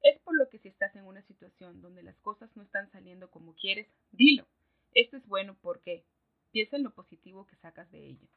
Es 0.03 0.19
por 0.21 0.37
lo 0.37 0.49
que 0.49 0.59
si 0.59 0.69
estás 0.69 0.95
en 0.97 1.05
una 1.05 1.23
situación 1.23 1.81
donde 1.81 2.03
las 2.03 2.19
cosas 2.21 2.55
no 2.57 2.63
están 2.63 2.91
saliendo 2.91 3.31
como 3.31 3.55
quieres, 3.55 3.89
dilo. 4.13 4.47
Esto 4.95 5.17
es 5.17 5.27
bueno 5.27 5.57
porque 5.61 6.05
piensa 6.51 6.77
en 6.77 6.85
lo 6.85 6.95
positivo 6.95 7.47
que 7.47 7.57
sacas 7.57 7.91
de 7.91 8.07
ello. 8.07 8.29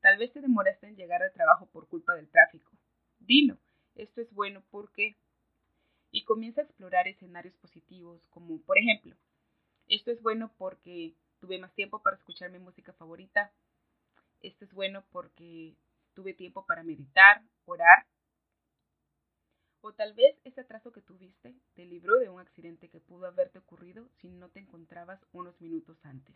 Tal 0.00 0.18
vez 0.18 0.32
te 0.32 0.40
demoraste 0.40 0.86
en 0.86 0.96
llegar 0.96 1.22
al 1.22 1.32
trabajo 1.32 1.66
por 1.66 1.88
culpa 1.88 2.14
del 2.14 2.28
tráfico. 2.28 2.70
Dilo, 3.18 3.58
esto 3.94 4.20
es 4.20 4.32
bueno 4.32 4.62
porque... 4.70 5.16
Y 6.10 6.24
comienza 6.24 6.62
a 6.62 6.64
explorar 6.64 7.06
escenarios 7.06 7.54
positivos, 7.56 8.26
como 8.28 8.62
por 8.62 8.78
ejemplo, 8.78 9.14
esto 9.88 10.10
es 10.10 10.22
bueno 10.22 10.52
porque 10.58 11.14
tuve 11.40 11.58
más 11.58 11.74
tiempo 11.74 12.02
para 12.02 12.16
escuchar 12.16 12.50
mi 12.50 12.58
música 12.58 12.92
favorita. 12.92 13.52
Esto 14.40 14.64
es 14.64 14.72
bueno 14.72 15.04
porque 15.10 15.74
tuve 16.14 16.34
tiempo 16.34 16.66
para 16.66 16.82
meditar, 16.82 17.42
orar. 17.64 18.06
O 19.80 19.92
tal 19.92 20.12
vez 20.14 20.36
ese 20.44 20.60
atraso 20.60 20.92
que 20.92 21.02
tuviste 21.02 21.54
te 21.74 21.84
libró 21.84 22.18
de 22.18 22.28
un 22.28 22.40
accidente 22.40 22.88
que 22.88 23.00
pudo 23.00 23.26
haberte 23.26 23.58
ocurrido 23.58 24.08
si 24.20 24.28
no 24.28 24.48
te 24.48 24.60
encontrabas 24.60 25.20
unos 25.32 25.60
minutos 25.60 25.96
antes. 26.04 26.34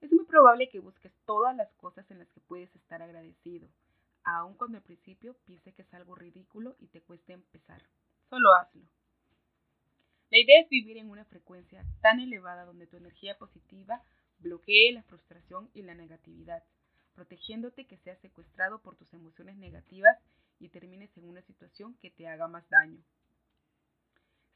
Es 0.00 0.10
muy 0.12 0.24
probable 0.24 0.68
que 0.68 0.80
busques 0.80 1.12
todas 1.26 1.54
las 1.54 1.72
cosas 1.74 2.10
en 2.10 2.18
las 2.18 2.28
que 2.30 2.40
puedes 2.40 2.74
estar 2.76 3.02
agradecido, 3.02 3.68
aun 4.24 4.54
cuando 4.54 4.78
al 4.78 4.84
principio 4.84 5.36
piense 5.44 5.72
que 5.72 5.82
es 5.82 5.94
algo 5.94 6.14
ridículo 6.14 6.76
y 6.80 6.88
te 6.88 7.02
cueste 7.02 7.32
empezar. 7.32 7.82
Solo 8.28 8.54
hazlo. 8.54 8.84
La 10.30 10.38
idea 10.38 10.60
es 10.60 10.68
vivir 10.68 10.96
en 10.96 11.10
una 11.10 11.24
frecuencia 11.24 11.84
tan 12.00 12.20
elevada 12.20 12.64
donde 12.64 12.86
tu 12.86 12.96
energía 12.96 13.38
positiva 13.38 14.02
bloquee 14.38 14.92
la 14.92 15.02
frustración 15.04 15.70
y 15.72 15.82
la 15.82 15.94
negatividad, 15.94 16.64
protegiéndote 17.14 17.86
que 17.86 17.96
seas 17.98 18.18
secuestrado 18.20 18.80
por 18.80 18.96
tus 18.96 19.12
emociones 19.14 19.56
negativas 19.56 20.18
y 20.58 20.68
termines 20.68 21.16
en 21.16 21.24
una 21.24 21.42
situación 21.42 21.96
que 21.98 22.10
te 22.10 22.28
haga 22.28 22.48
más 22.48 22.68
daño. 22.68 23.02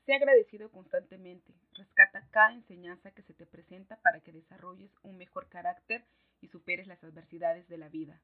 Sé 0.07 0.15
agradecido 0.15 0.71
constantemente, 0.71 1.55
rescata 1.75 2.27
cada 2.31 2.55
enseñanza 2.55 3.11
que 3.11 3.23
se 3.23 3.35
te 3.35 3.47
presenta 3.47 3.97
para 4.01 4.21
que 4.21 4.33
desarrolles 4.33 4.91
un 5.03 5.17
mejor 5.17 5.49
carácter 5.49 6.05
y 6.41 6.49
superes 6.49 6.87
las 6.87 7.03
adversidades 7.05 7.69
de 7.69 7.79
la 7.79 7.89
vida. 7.89 8.21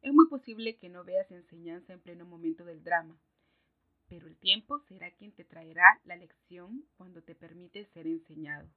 Es 0.00 0.12
muy 0.12 0.28
posible 0.28 0.76
que 0.76 0.88
no 0.88 1.04
veas 1.04 1.30
enseñanza 1.30 1.92
en 1.92 2.00
pleno 2.00 2.24
momento 2.24 2.64
del 2.64 2.82
drama, 2.82 3.18
pero 4.08 4.26
el 4.26 4.36
tiempo 4.36 4.78
será 4.88 5.10
quien 5.10 5.32
te 5.32 5.44
traerá 5.44 6.00
la 6.04 6.16
lección 6.16 6.84
cuando 6.96 7.22
te 7.22 7.34
permite 7.34 7.86
ser 7.86 8.06
enseñado. 8.06 8.68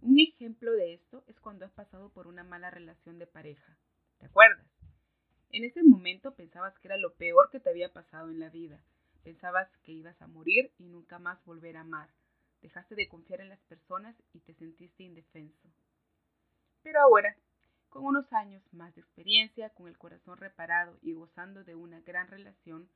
Un 0.00 0.18
ejemplo 0.20 0.72
de 0.72 0.94
esto 0.94 1.24
es 1.26 1.38
cuando 1.40 1.64
has 1.64 1.72
pasado 1.72 2.10
por 2.10 2.26
una 2.26 2.44
mala 2.44 2.70
relación 2.70 3.18
de 3.18 3.26
pareja. 3.26 3.76
¿Te 4.18 4.26
acuerdas? 4.26 4.66
En 5.54 5.62
ese 5.62 5.84
momento 5.84 6.34
pensabas 6.34 6.76
que 6.80 6.88
era 6.88 6.96
lo 6.96 7.14
peor 7.14 7.48
que 7.48 7.60
te 7.60 7.70
había 7.70 7.92
pasado 7.92 8.28
en 8.28 8.40
la 8.40 8.48
vida. 8.48 8.80
Pensabas 9.22 9.68
que 9.84 9.92
ibas 9.92 10.20
a 10.20 10.26
morir 10.26 10.72
y 10.78 10.88
nunca 10.88 11.20
más 11.20 11.44
volver 11.44 11.76
a 11.76 11.82
amar. 11.82 12.10
Dejaste 12.60 12.96
de 12.96 13.06
confiar 13.06 13.40
en 13.40 13.50
las 13.50 13.60
personas 13.60 14.16
y 14.32 14.40
te 14.40 14.52
sentiste 14.54 15.04
indefenso. 15.04 15.68
Pero 16.82 17.00
ahora, 17.00 17.36
con 17.88 18.04
unos 18.04 18.32
años 18.32 18.64
más 18.72 18.96
de 18.96 19.02
experiencia, 19.02 19.70
con 19.70 19.86
el 19.86 19.96
corazón 19.96 20.38
reparado 20.38 20.98
y 21.02 21.12
gozando 21.12 21.62
de 21.62 21.76
una 21.76 22.00
gran 22.00 22.26
relación, 22.26 22.90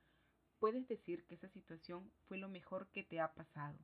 puedes 0.59 0.85
decir 0.89 1.23
que 1.27 1.35
esa 1.35 1.47
situación 1.47 2.11
fue 2.27 2.39
lo 2.39 2.49
mejor 2.49 2.89
que 2.89 3.03
te 3.03 3.21
ha 3.21 3.33
pasado. 3.33 3.79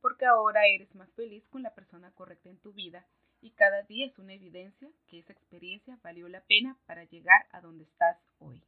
Porque 0.00 0.24
ahora 0.24 0.68
eres 0.68 0.94
más 0.94 1.12
feliz 1.14 1.44
con 1.48 1.64
la 1.64 1.74
persona 1.74 2.12
correcta 2.12 2.48
en 2.48 2.60
tu 2.60 2.72
vida 2.72 3.08
y 3.42 3.50
cada 3.50 3.82
día 3.82 4.06
es 4.06 4.18
una 4.18 4.34
evidencia 4.34 4.88
que 5.08 5.18
esa 5.18 5.32
experiencia 5.32 5.98
valió 6.02 6.28
la 6.28 6.42
pena 6.42 6.76
para 6.86 7.04
llegar 7.04 7.46
a 7.52 7.60
donde 7.60 7.84
estás 7.84 8.18
hoy. 8.38 8.62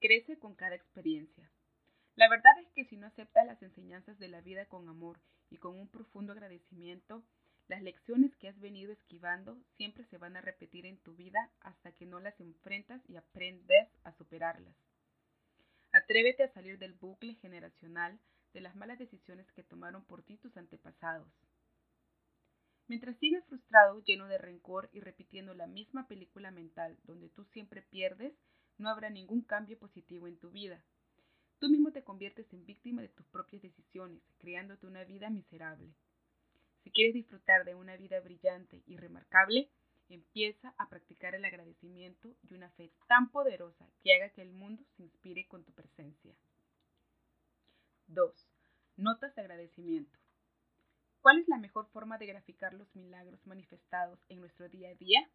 Crece 0.00 0.38
con 0.38 0.54
cada 0.54 0.74
experiencia. 0.74 1.50
La 2.16 2.28
verdad 2.28 2.52
es 2.60 2.68
que 2.72 2.84
si 2.84 2.96
no 2.96 3.06
aceptas 3.06 3.46
las 3.46 3.62
enseñanzas 3.62 4.18
de 4.18 4.28
la 4.28 4.40
vida 4.40 4.66
con 4.66 4.88
amor 4.88 5.18
y 5.50 5.58
con 5.58 5.78
un 5.78 5.88
profundo 5.88 6.32
agradecimiento, 6.32 7.22
las 7.68 7.82
lecciones 7.82 8.34
que 8.36 8.48
has 8.48 8.58
venido 8.60 8.92
esquivando 8.92 9.56
siempre 9.76 10.04
se 10.06 10.18
van 10.18 10.36
a 10.36 10.40
repetir 10.40 10.86
en 10.86 10.98
tu 10.98 11.14
vida 11.14 11.50
hasta 11.60 11.92
que 11.92 12.06
no 12.06 12.18
las 12.18 12.40
enfrentas 12.40 13.02
y 13.08 13.16
aprendes 13.16 13.88
a 14.04 14.12
superarlas. 14.12 14.74
Atrévete 15.92 16.44
a 16.44 16.52
salir 16.52 16.78
del 16.78 16.94
bucle 16.94 17.34
generacional 17.34 18.18
de 18.52 18.60
las 18.62 18.74
malas 18.74 18.98
decisiones 18.98 19.50
que 19.52 19.62
tomaron 19.62 20.04
por 20.04 20.22
ti 20.22 20.36
tus 20.36 20.56
antepasados. 20.56 21.28
Mientras 22.88 23.18
sigas 23.18 23.44
frustrado, 23.44 24.02
lleno 24.04 24.26
de 24.28 24.38
rencor 24.38 24.88
y 24.92 25.00
repitiendo 25.00 25.52
la 25.52 25.66
misma 25.66 26.08
película 26.08 26.50
mental 26.50 26.98
donde 27.04 27.28
tú 27.28 27.44
siempre 27.44 27.82
pierdes, 27.82 28.32
no 28.78 28.88
habrá 28.88 29.10
ningún 29.10 29.42
cambio 29.42 29.78
positivo 29.78 30.26
en 30.26 30.38
tu 30.38 30.50
vida. 30.50 30.82
Tú 31.58 31.68
mismo 31.68 31.92
te 31.92 32.02
conviertes 32.02 32.50
en 32.52 32.64
víctima 32.64 33.02
de 33.02 33.08
tus 33.08 33.26
propias 33.26 33.60
decisiones, 33.60 34.22
creándote 34.38 34.86
una 34.86 35.04
vida 35.04 35.28
miserable. 35.28 35.92
Si 36.82 36.90
quieres 36.90 37.12
disfrutar 37.12 37.66
de 37.66 37.74
una 37.74 37.96
vida 37.96 38.20
brillante 38.20 38.82
y 38.86 38.96
remarcable, 38.96 39.68
empieza 40.08 40.72
a 40.78 40.88
practicar 40.88 41.34
el 41.34 41.44
agradecimiento 41.44 42.34
y 42.48 42.54
una 42.54 42.70
fe 42.70 42.90
tan 43.06 43.30
poderosa 43.30 43.86
que 44.02 44.14
haga 44.14 44.30
que 44.30 44.40
el 44.40 44.52
mundo 44.52 44.82
se 44.96 45.02
inspire 45.02 45.46
con 45.46 45.62
tu 45.64 45.72
presencia. 45.72 46.32
2. 48.06 48.32
Notas 48.96 49.34
de 49.34 49.42
agradecimiento. 49.42 50.18
¿Cuál 51.20 51.40
es 51.40 51.48
la 51.48 51.58
mejor 51.58 51.88
forma 51.88 52.16
de 52.16 52.26
graficar 52.26 52.74
los 52.74 52.94
milagros 52.94 53.44
manifestados 53.46 54.20
en 54.28 54.40
nuestro 54.40 54.68
día 54.68 54.90
a 54.90 54.94
día? 54.94 55.28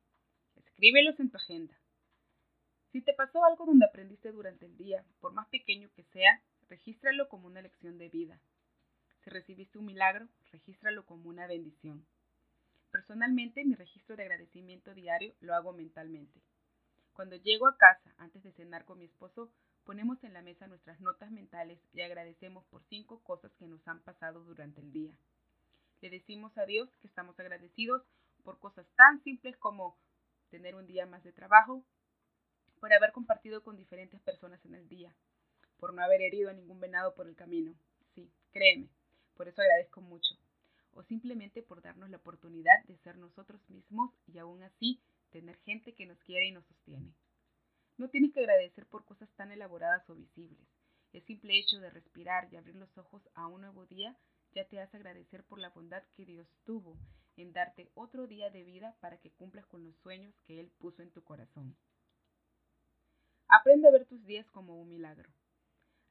Escríbelos 0.55 1.19
en 1.19 1.29
tu 1.29 1.37
agenda. 1.37 1.77
Si 2.91 3.01
te 3.01 3.13
pasó 3.13 3.43
algo 3.43 3.65
donde 3.65 3.85
aprendiste 3.85 4.31
durante 4.31 4.65
el 4.65 4.77
día, 4.77 5.03
por 5.19 5.33
más 5.33 5.47
pequeño 5.49 5.89
que 5.95 6.03
sea, 6.03 6.41
regístralo 6.69 7.27
como 7.27 7.47
una 7.47 7.61
lección 7.61 7.97
de 7.97 8.09
vida. 8.09 8.39
Si 9.23 9.29
recibiste 9.29 9.77
un 9.77 9.85
milagro, 9.85 10.27
regístralo 10.51 11.05
como 11.05 11.27
una 11.29 11.47
bendición. 11.47 12.05
Personalmente, 12.91 13.65
mi 13.65 13.75
registro 13.75 14.15
de 14.15 14.23
agradecimiento 14.23 14.93
diario 14.93 15.33
lo 15.41 15.53
hago 15.53 15.73
mentalmente. 15.73 16.41
Cuando 17.13 17.35
llego 17.35 17.67
a 17.67 17.77
casa, 17.77 18.13
antes 18.17 18.41
de 18.43 18.53
cenar 18.53 18.85
con 18.85 18.99
mi 18.99 19.05
esposo, 19.05 19.51
ponemos 19.83 20.23
en 20.23 20.33
la 20.33 20.41
mesa 20.41 20.67
nuestras 20.67 21.01
notas 21.01 21.29
mentales 21.31 21.79
y 21.93 22.01
agradecemos 22.01 22.63
por 22.65 22.83
cinco 22.85 23.21
cosas 23.23 23.51
que 23.55 23.67
nos 23.67 23.85
han 23.87 23.99
pasado 24.01 24.43
durante 24.43 24.81
el 24.81 24.91
día. 24.91 25.17
Le 26.03 26.09
decimos 26.09 26.57
a 26.57 26.65
Dios 26.65 26.89
que 26.99 27.07
estamos 27.07 27.39
agradecidos 27.39 28.03
por 28.43 28.59
cosas 28.59 28.85
tan 28.97 29.23
simples 29.23 29.55
como 29.55 29.97
tener 30.49 30.75
un 30.75 30.85
día 30.85 31.05
más 31.05 31.23
de 31.23 31.31
trabajo, 31.31 31.81
por 32.81 32.91
haber 32.91 33.13
compartido 33.13 33.63
con 33.63 33.77
diferentes 33.77 34.19
personas 34.19 34.59
en 34.65 34.75
el 34.75 34.89
día, 34.89 35.15
por 35.77 35.93
no 35.93 36.03
haber 36.03 36.21
herido 36.21 36.49
a 36.49 36.53
ningún 36.53 36.81
venado 36.81 37.15
por 37.15 37.25
el 37.29 37.37
camino. 37.37 37.73
Sí, 38.15 38.29
créeme, 38.51 38.89
por 39.37 39.47
eso 39.47 39.61
agradezco 39.61 40.01
mucho. 40.01 40.35
O 40.91 41.03
simplemente 41.03 41.63
por 41.63 41.81
darnos 41.81 42.09
la 42.09 42.17
oportunidad 42.17 42.83
de 42.83 42.97
ser 42.97 43.17
nosotros 43.17 43.61
mismos 43.69 44.11
y 44.27 44.39
aún 44.39 44.61
así 44.61 44.99
tener 45.29 45.55
gente 45.59 45.93
que 45.95 46.05
nos 46.05 46.21
quiere 46.23 46.47
y 46.47 46.51
nos 46.51 46.65
sostiene. 46.65 47.13
No 47.97 48.09
tienes 48.09 48.33
que 48.33 48.41
agradecer 48.41 48.85
por 48.87 49.05
cosas 49.05 49.29
tan 49.37 49.53
elaboradas 49.53 50.03
o 50.09 50.15
visibles. 50.15 50.67
El 51.13 51.23
simple 51.23 51.57
hecho 51.57 51.79
de 51.79 51.91
respirar 51.91 52.49
y 52.51 52.57
abrir 52.57 52.75
los 52.75 52.97
ojos 52.97 53.21
a 53.35 53.47
un 53.47 53.61
nuevo 53.61 53.85
día 53.85 54.17
ya 54.53 54.67
te 54.67 54.79
hace 54.79 54.97
agradecer 54.97 55.43
por 55.43 55.59
la 55.59 55.69
bondad 55.69 56.03
que 56.15 56.25
Dios 56.25 56.47
tuvo 56.63 56.97
en 57.37 57.53
darte 57.53 57.89
otro 57.95 58.27
día 58.27 58.49
de 58.49 58.63
vida 58.63 58.95
para 58.99 59.17
que 59.17 59.31
cumplas 59.31 59.65
con 59.65 59.83
los 59.83 59.95
sueños 59.97 60.33
que 60.45 60.59
Él 60.59 60.71
puso 60.79 61.01
en 61.01 61.11
tu 61.11 61.23
corazón. 61.23 61.75
Aprende 63.47 63.87
a 63.87 63.91
ver 63.91 64.05
tus 64.05 64.23
días 64.25 64.49
como 64.51 64.79
un 64.79 64.89
milagro. 64.89 65.29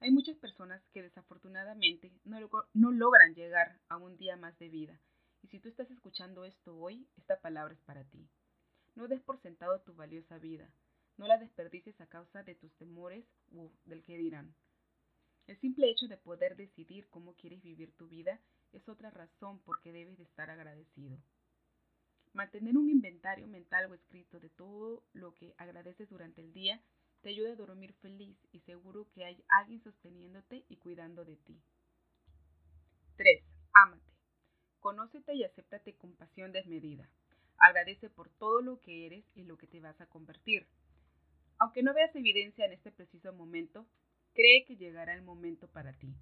Hay 0.01 0.11
muchas 0.11 0.37
personas 0.37 0.83
que 0.93 1.03
desafortunadamente 1.03 2.13
no, 2.25 2.39
no, 2.75 2.91
logran 2.91 3.35
llegar 3.35 3.79
a 3.89 3.97
un 3.97 4.17
día 4.17 4.37
más 4.37 4.59
de 4.59 4.69
vida. 4.69 5.01
Y 5.43 5.49
si 5.49 5.61
tú 5.61 5.69
estás 5.69 5.91
escuchando 5.91 6.45
esto 6.45 6.77
hoy, 6.77 7.09
esta 7.17 7.41
palabra 7.41 7.75
es 7.75 7.81
para 7.83 8.05
ti. 8.05 8.29
No 8.95 9.07
des 9.07 9.23
por 9.23 9.41
sentado 9.41 9.81
tu 9.81 9.95
valiosa 9.95 10.39
vida. 10.39 10.69
No 11.17 11.27
la 11.27 11.39
desperdicies 11.39 12.01
a 12.01 12.09
causa 12.09 12.43
de 12.43 12.55
tus 12.55 12.75
temores 12.75 13.25
o 13.55 13.71
del 13.85 14.03
que 14.03 14.17
dirán. 14.17 14.55
El 15.47 15.59
simple 15.59 15.91
hecho 15.91 16.07
de 16.09 16.17
poder 16.17 16.57
decidir 16.57 17.09
cómo 17.09 17.35
quieres 17.35 17.63
vivir 17.63 17.93
tu 17.97 18.09
vida 18.09 18.41
es 18.73 18.89
otra 18.89 19.11
razón 19.11 19.61
por 19.61 19.81
qué 19.81 19.93
debes 19.93 20.17
de 20.19 20.25
estar 20.25 20.51
agradecido. 20.51 21.19
Mantener 22.33 22.77
un 22.77 22.89
inventario 22.89 23.47
mental 23.47 23.91
o 23.91 23.95
escrito 23.95 24.41
de 24.41 24.49
todo 24.49 25.05
lo 25.13 25.35
que 25.35 25.55
agradeces 25.59 26.09
durante 26.09 26.41
el 26.41 26.53
día 26.53 26.81
te 27.21 27.29
ayuda 27.29 27.53
a 27.53 27.57
dormir 27.57 27.93
feliz 27.95 28.37
y 28.53 28.61
seguro 28.61 29.09
que 29.11 29.25
hay 29.25 29.45
alguien 29.49 29.83
sosteniéndote 29.83 30.65
y 30.69 30.77
cuidando 30.77 31.25
de 31.25 31.37
ti. 31.37 31.61
3. 33.17 33.45
Ámate. 33.75 34.13
Conócete 34.81 35.35
y 35.35 35.45
acéptate 35.45 35.95
con 35.95 36.17
pasión 36.17 36.53
desmedida. 36.53 37.09
Agradece 37.59 38.11
por 38.11 38.31
todo 38.31 38.63
lo 38.63 38.81
que 38.81 39.07
eres 39.07 39.25
y 39.35 39.45
lo 39.45 39.57
que 39.57 39.67
te 39.67 39.81
vas 39.81 40.01
a 40.01 40.07
convertir. 40.07 40.67
Aunque 41.59 41.83
no 41.83 41.95
veas 41.95 42.15
evidencia 42.17 42.65
en 42.65 42.73
este 42.73 42.91
preciso 42.91 43.33
momento, 43.33 43.87
cree 44.35 44.65
que 44.65 44.77
llegará 44.77 45.15
el 45.15 45.23
momento 45.23 45.69
para 45.69 45.93
ti. 45.93 46.15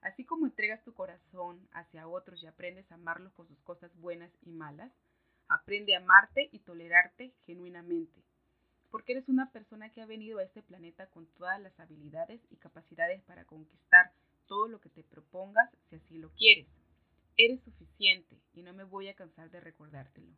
Así 0.00 0.24
como 0.24 0.46
entregas 0.46 0.82
tu 0.84 0.94
corazón 0.94 1.68
hacia 1.72 2.08
otros 2.08 2.42
y 2.42 2.46
aprendes 2.46 2.90
a 2.90 2.94
amarlos 2.94 3.32
con 3.34 3.46
sus 3.48 3.60
cosas 3.60 3.94
buenas 3.96 4.32
y 4.42 4.50
malas, 4.50 4.92
aprende 5.48 5.94
a 5.94 5.98
amarte 5.98 6.48
y 6.52 6.60
tolerarte 6.60 7.34
genuinamente 7.44 8.22
porque 8.90 9.12
eres 9.12 9.28
una 9.28 9.50
persona 9.52 9.90
que 9.90 10.02
ha 10.02 10.06
venido 10.06 10.38
a 10.38 10.42
este 10.42 10.62
planeta 10.62 11.06
con 11.08 11.26
todas 11.34 11.60
las 11.60 11.78
habilidades 11.78 12.40
y 12.50 12.56
capacidades 12.56 13.22
para 13.22 13.44
conquistar 13.44 14.12
todo 14.46 14.68
lo 14.68 14.80
que 14.80 14.90
te 14.90 15.04
propongas 15.04 15.70
si 15.88 15.96
así 15.96 16.18
lo 16.18 16.30
quieres. 16.32 16.66
Eres 17.36 17.62
suficiente 17.62 18.36
y 18.52 18.62
no 18.62 18.74
me 18.74 18.84
voy 18.84 19.08
a 19.08 19.14
cansar 19.14 19.50
de 19.50 19.60
recordártelo. 19.60 20.32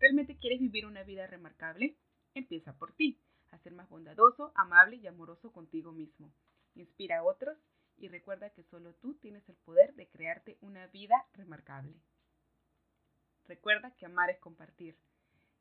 ¿Realmente 0.00 0.36
quieres 0.36 0.60
vivir 0.60 0.86
una 0.86 1.04
vida 1.04 1.26
remarcable? 1.26 1.96
Empieza 2.34 2.76
por 2.76 2.92
ti, 2.92 3.18
a 3.50 3.58
ser 3.58 3.72
más 3.72 3.88
bondadoso, 3.88 4.52
amable 4.54 4.96
y 4.96 5.06
amoroso 5.06 5.52
contigo 5.52 5.92
mismo. 5.92 6.32
Inspira 6.74 7.18
a 7.18 7.24
otros 7.24 7.58
y 7.96 8.08
recuerda 8.08 8.50
que 8.50 8.62
solo 8.64 8.94
tú 8.94 9.14
tienes 9.14 9.48
el 9.48 9.56
poder 9.56 9.94
de 9.94 10.08
crearte 10.08 10.58
una 10.60 10.86
vida 10.88 11.26
remarcable. 11.34 12.00
Recuerda 13.46 13.94
que 13.96 14.06
amar 14.06 14.30
es 14.30 14.38
compartir. 14.38 14.96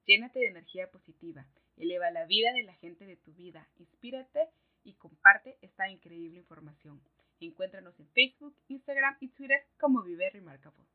Llénate 0.06 0.40
de 0.40 0.48
energía 0.48 0.90
positiva, 0.92 1.48
eleva 1.76 2.12
la 2.12 2.26
vida 2.26 2.52
de 2.54 2.64
la 2.64 2.74
gente 2.76 3.06
de 3.06 3.18
tu 3.18 3.34
vida, 3.34 3.68
inspírate 3.78 4.50
y 4.84 4.94
comparte 4.94 5.58
esta 5.62 5.90
increíble 5.90 6.40
información. 6.40 7.02
Encuéntranos 7.40 8.00
en 8.00 8.08
Facebook, 8.10 8.56
Instagram 8.68 9.18
y 9.20 9.30
Twitter 9.30 9.68
como 9.80 10.02
Vive 10.04 10.30
Remarkable. 10.30 10.86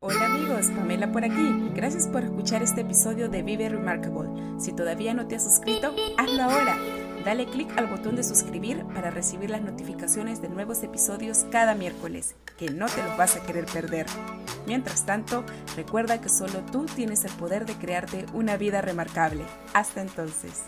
Hola 0.00 0.26
amigos, 0.26 0.66
Pamela 0.76 1.10
por 1.10 1.24
aquí. 1.24 1.70
Gracias 1.74 2.06
por 2.06 2.22
escuchar 2.22 2.62
este 2.62 2.82
episodio 2.82 3.30
de 3.30 3.42
Vive 3.42 3.70
Remarkable. 3.70 4.28
Si 4.60 4.74
todavía 4.74 5.14
no 5.14 5.26
te 5.26 5.36
has 5.36 5.44
suscrito, 5.44 5.94
hazlo 6.18 6.42
ahora. 6.42 6.76
Dale 7.24 7.46
clic 7.46 7.76
al 7.78 7.86
botón 7.86 8.14
de 8.14 8.22
suscribir 8.22 8.84
para 8.92 9.10
recibir 9.10 9.48
las 9.48 9.62
notificaciones 9.62 10.42
de 10.42 10.50
nuevos 10.50 10.82
episodios 10.82 11.46
cada 11.50 11.74
miércoles, 11.74 12.36
que 12.58 12.68
no 12.68 12.86
te 12.86 13.02
los 13.02 13.16
vas 13.16 13.36
a 13.36 13.42
querer 13.42 13.64
perder. 13.64 14.04
Mientras 14.66 15.06
tanto, 15.06 15.46
recuerda 15.76 16.20
que 16.20 16.28
solo 16.28 16.60
tú 16.70 16.84
tienes 16.84 17.24
el 17.24 17.32
poder 17.32 17.64
de 17.64 17.74
crearte 17.74 18.26
una 18.34 18.58
vida 18.58 18.82
remarcable. 18.82 19.44
Hasta 19.72 20.02
entonces. 20.02 20.62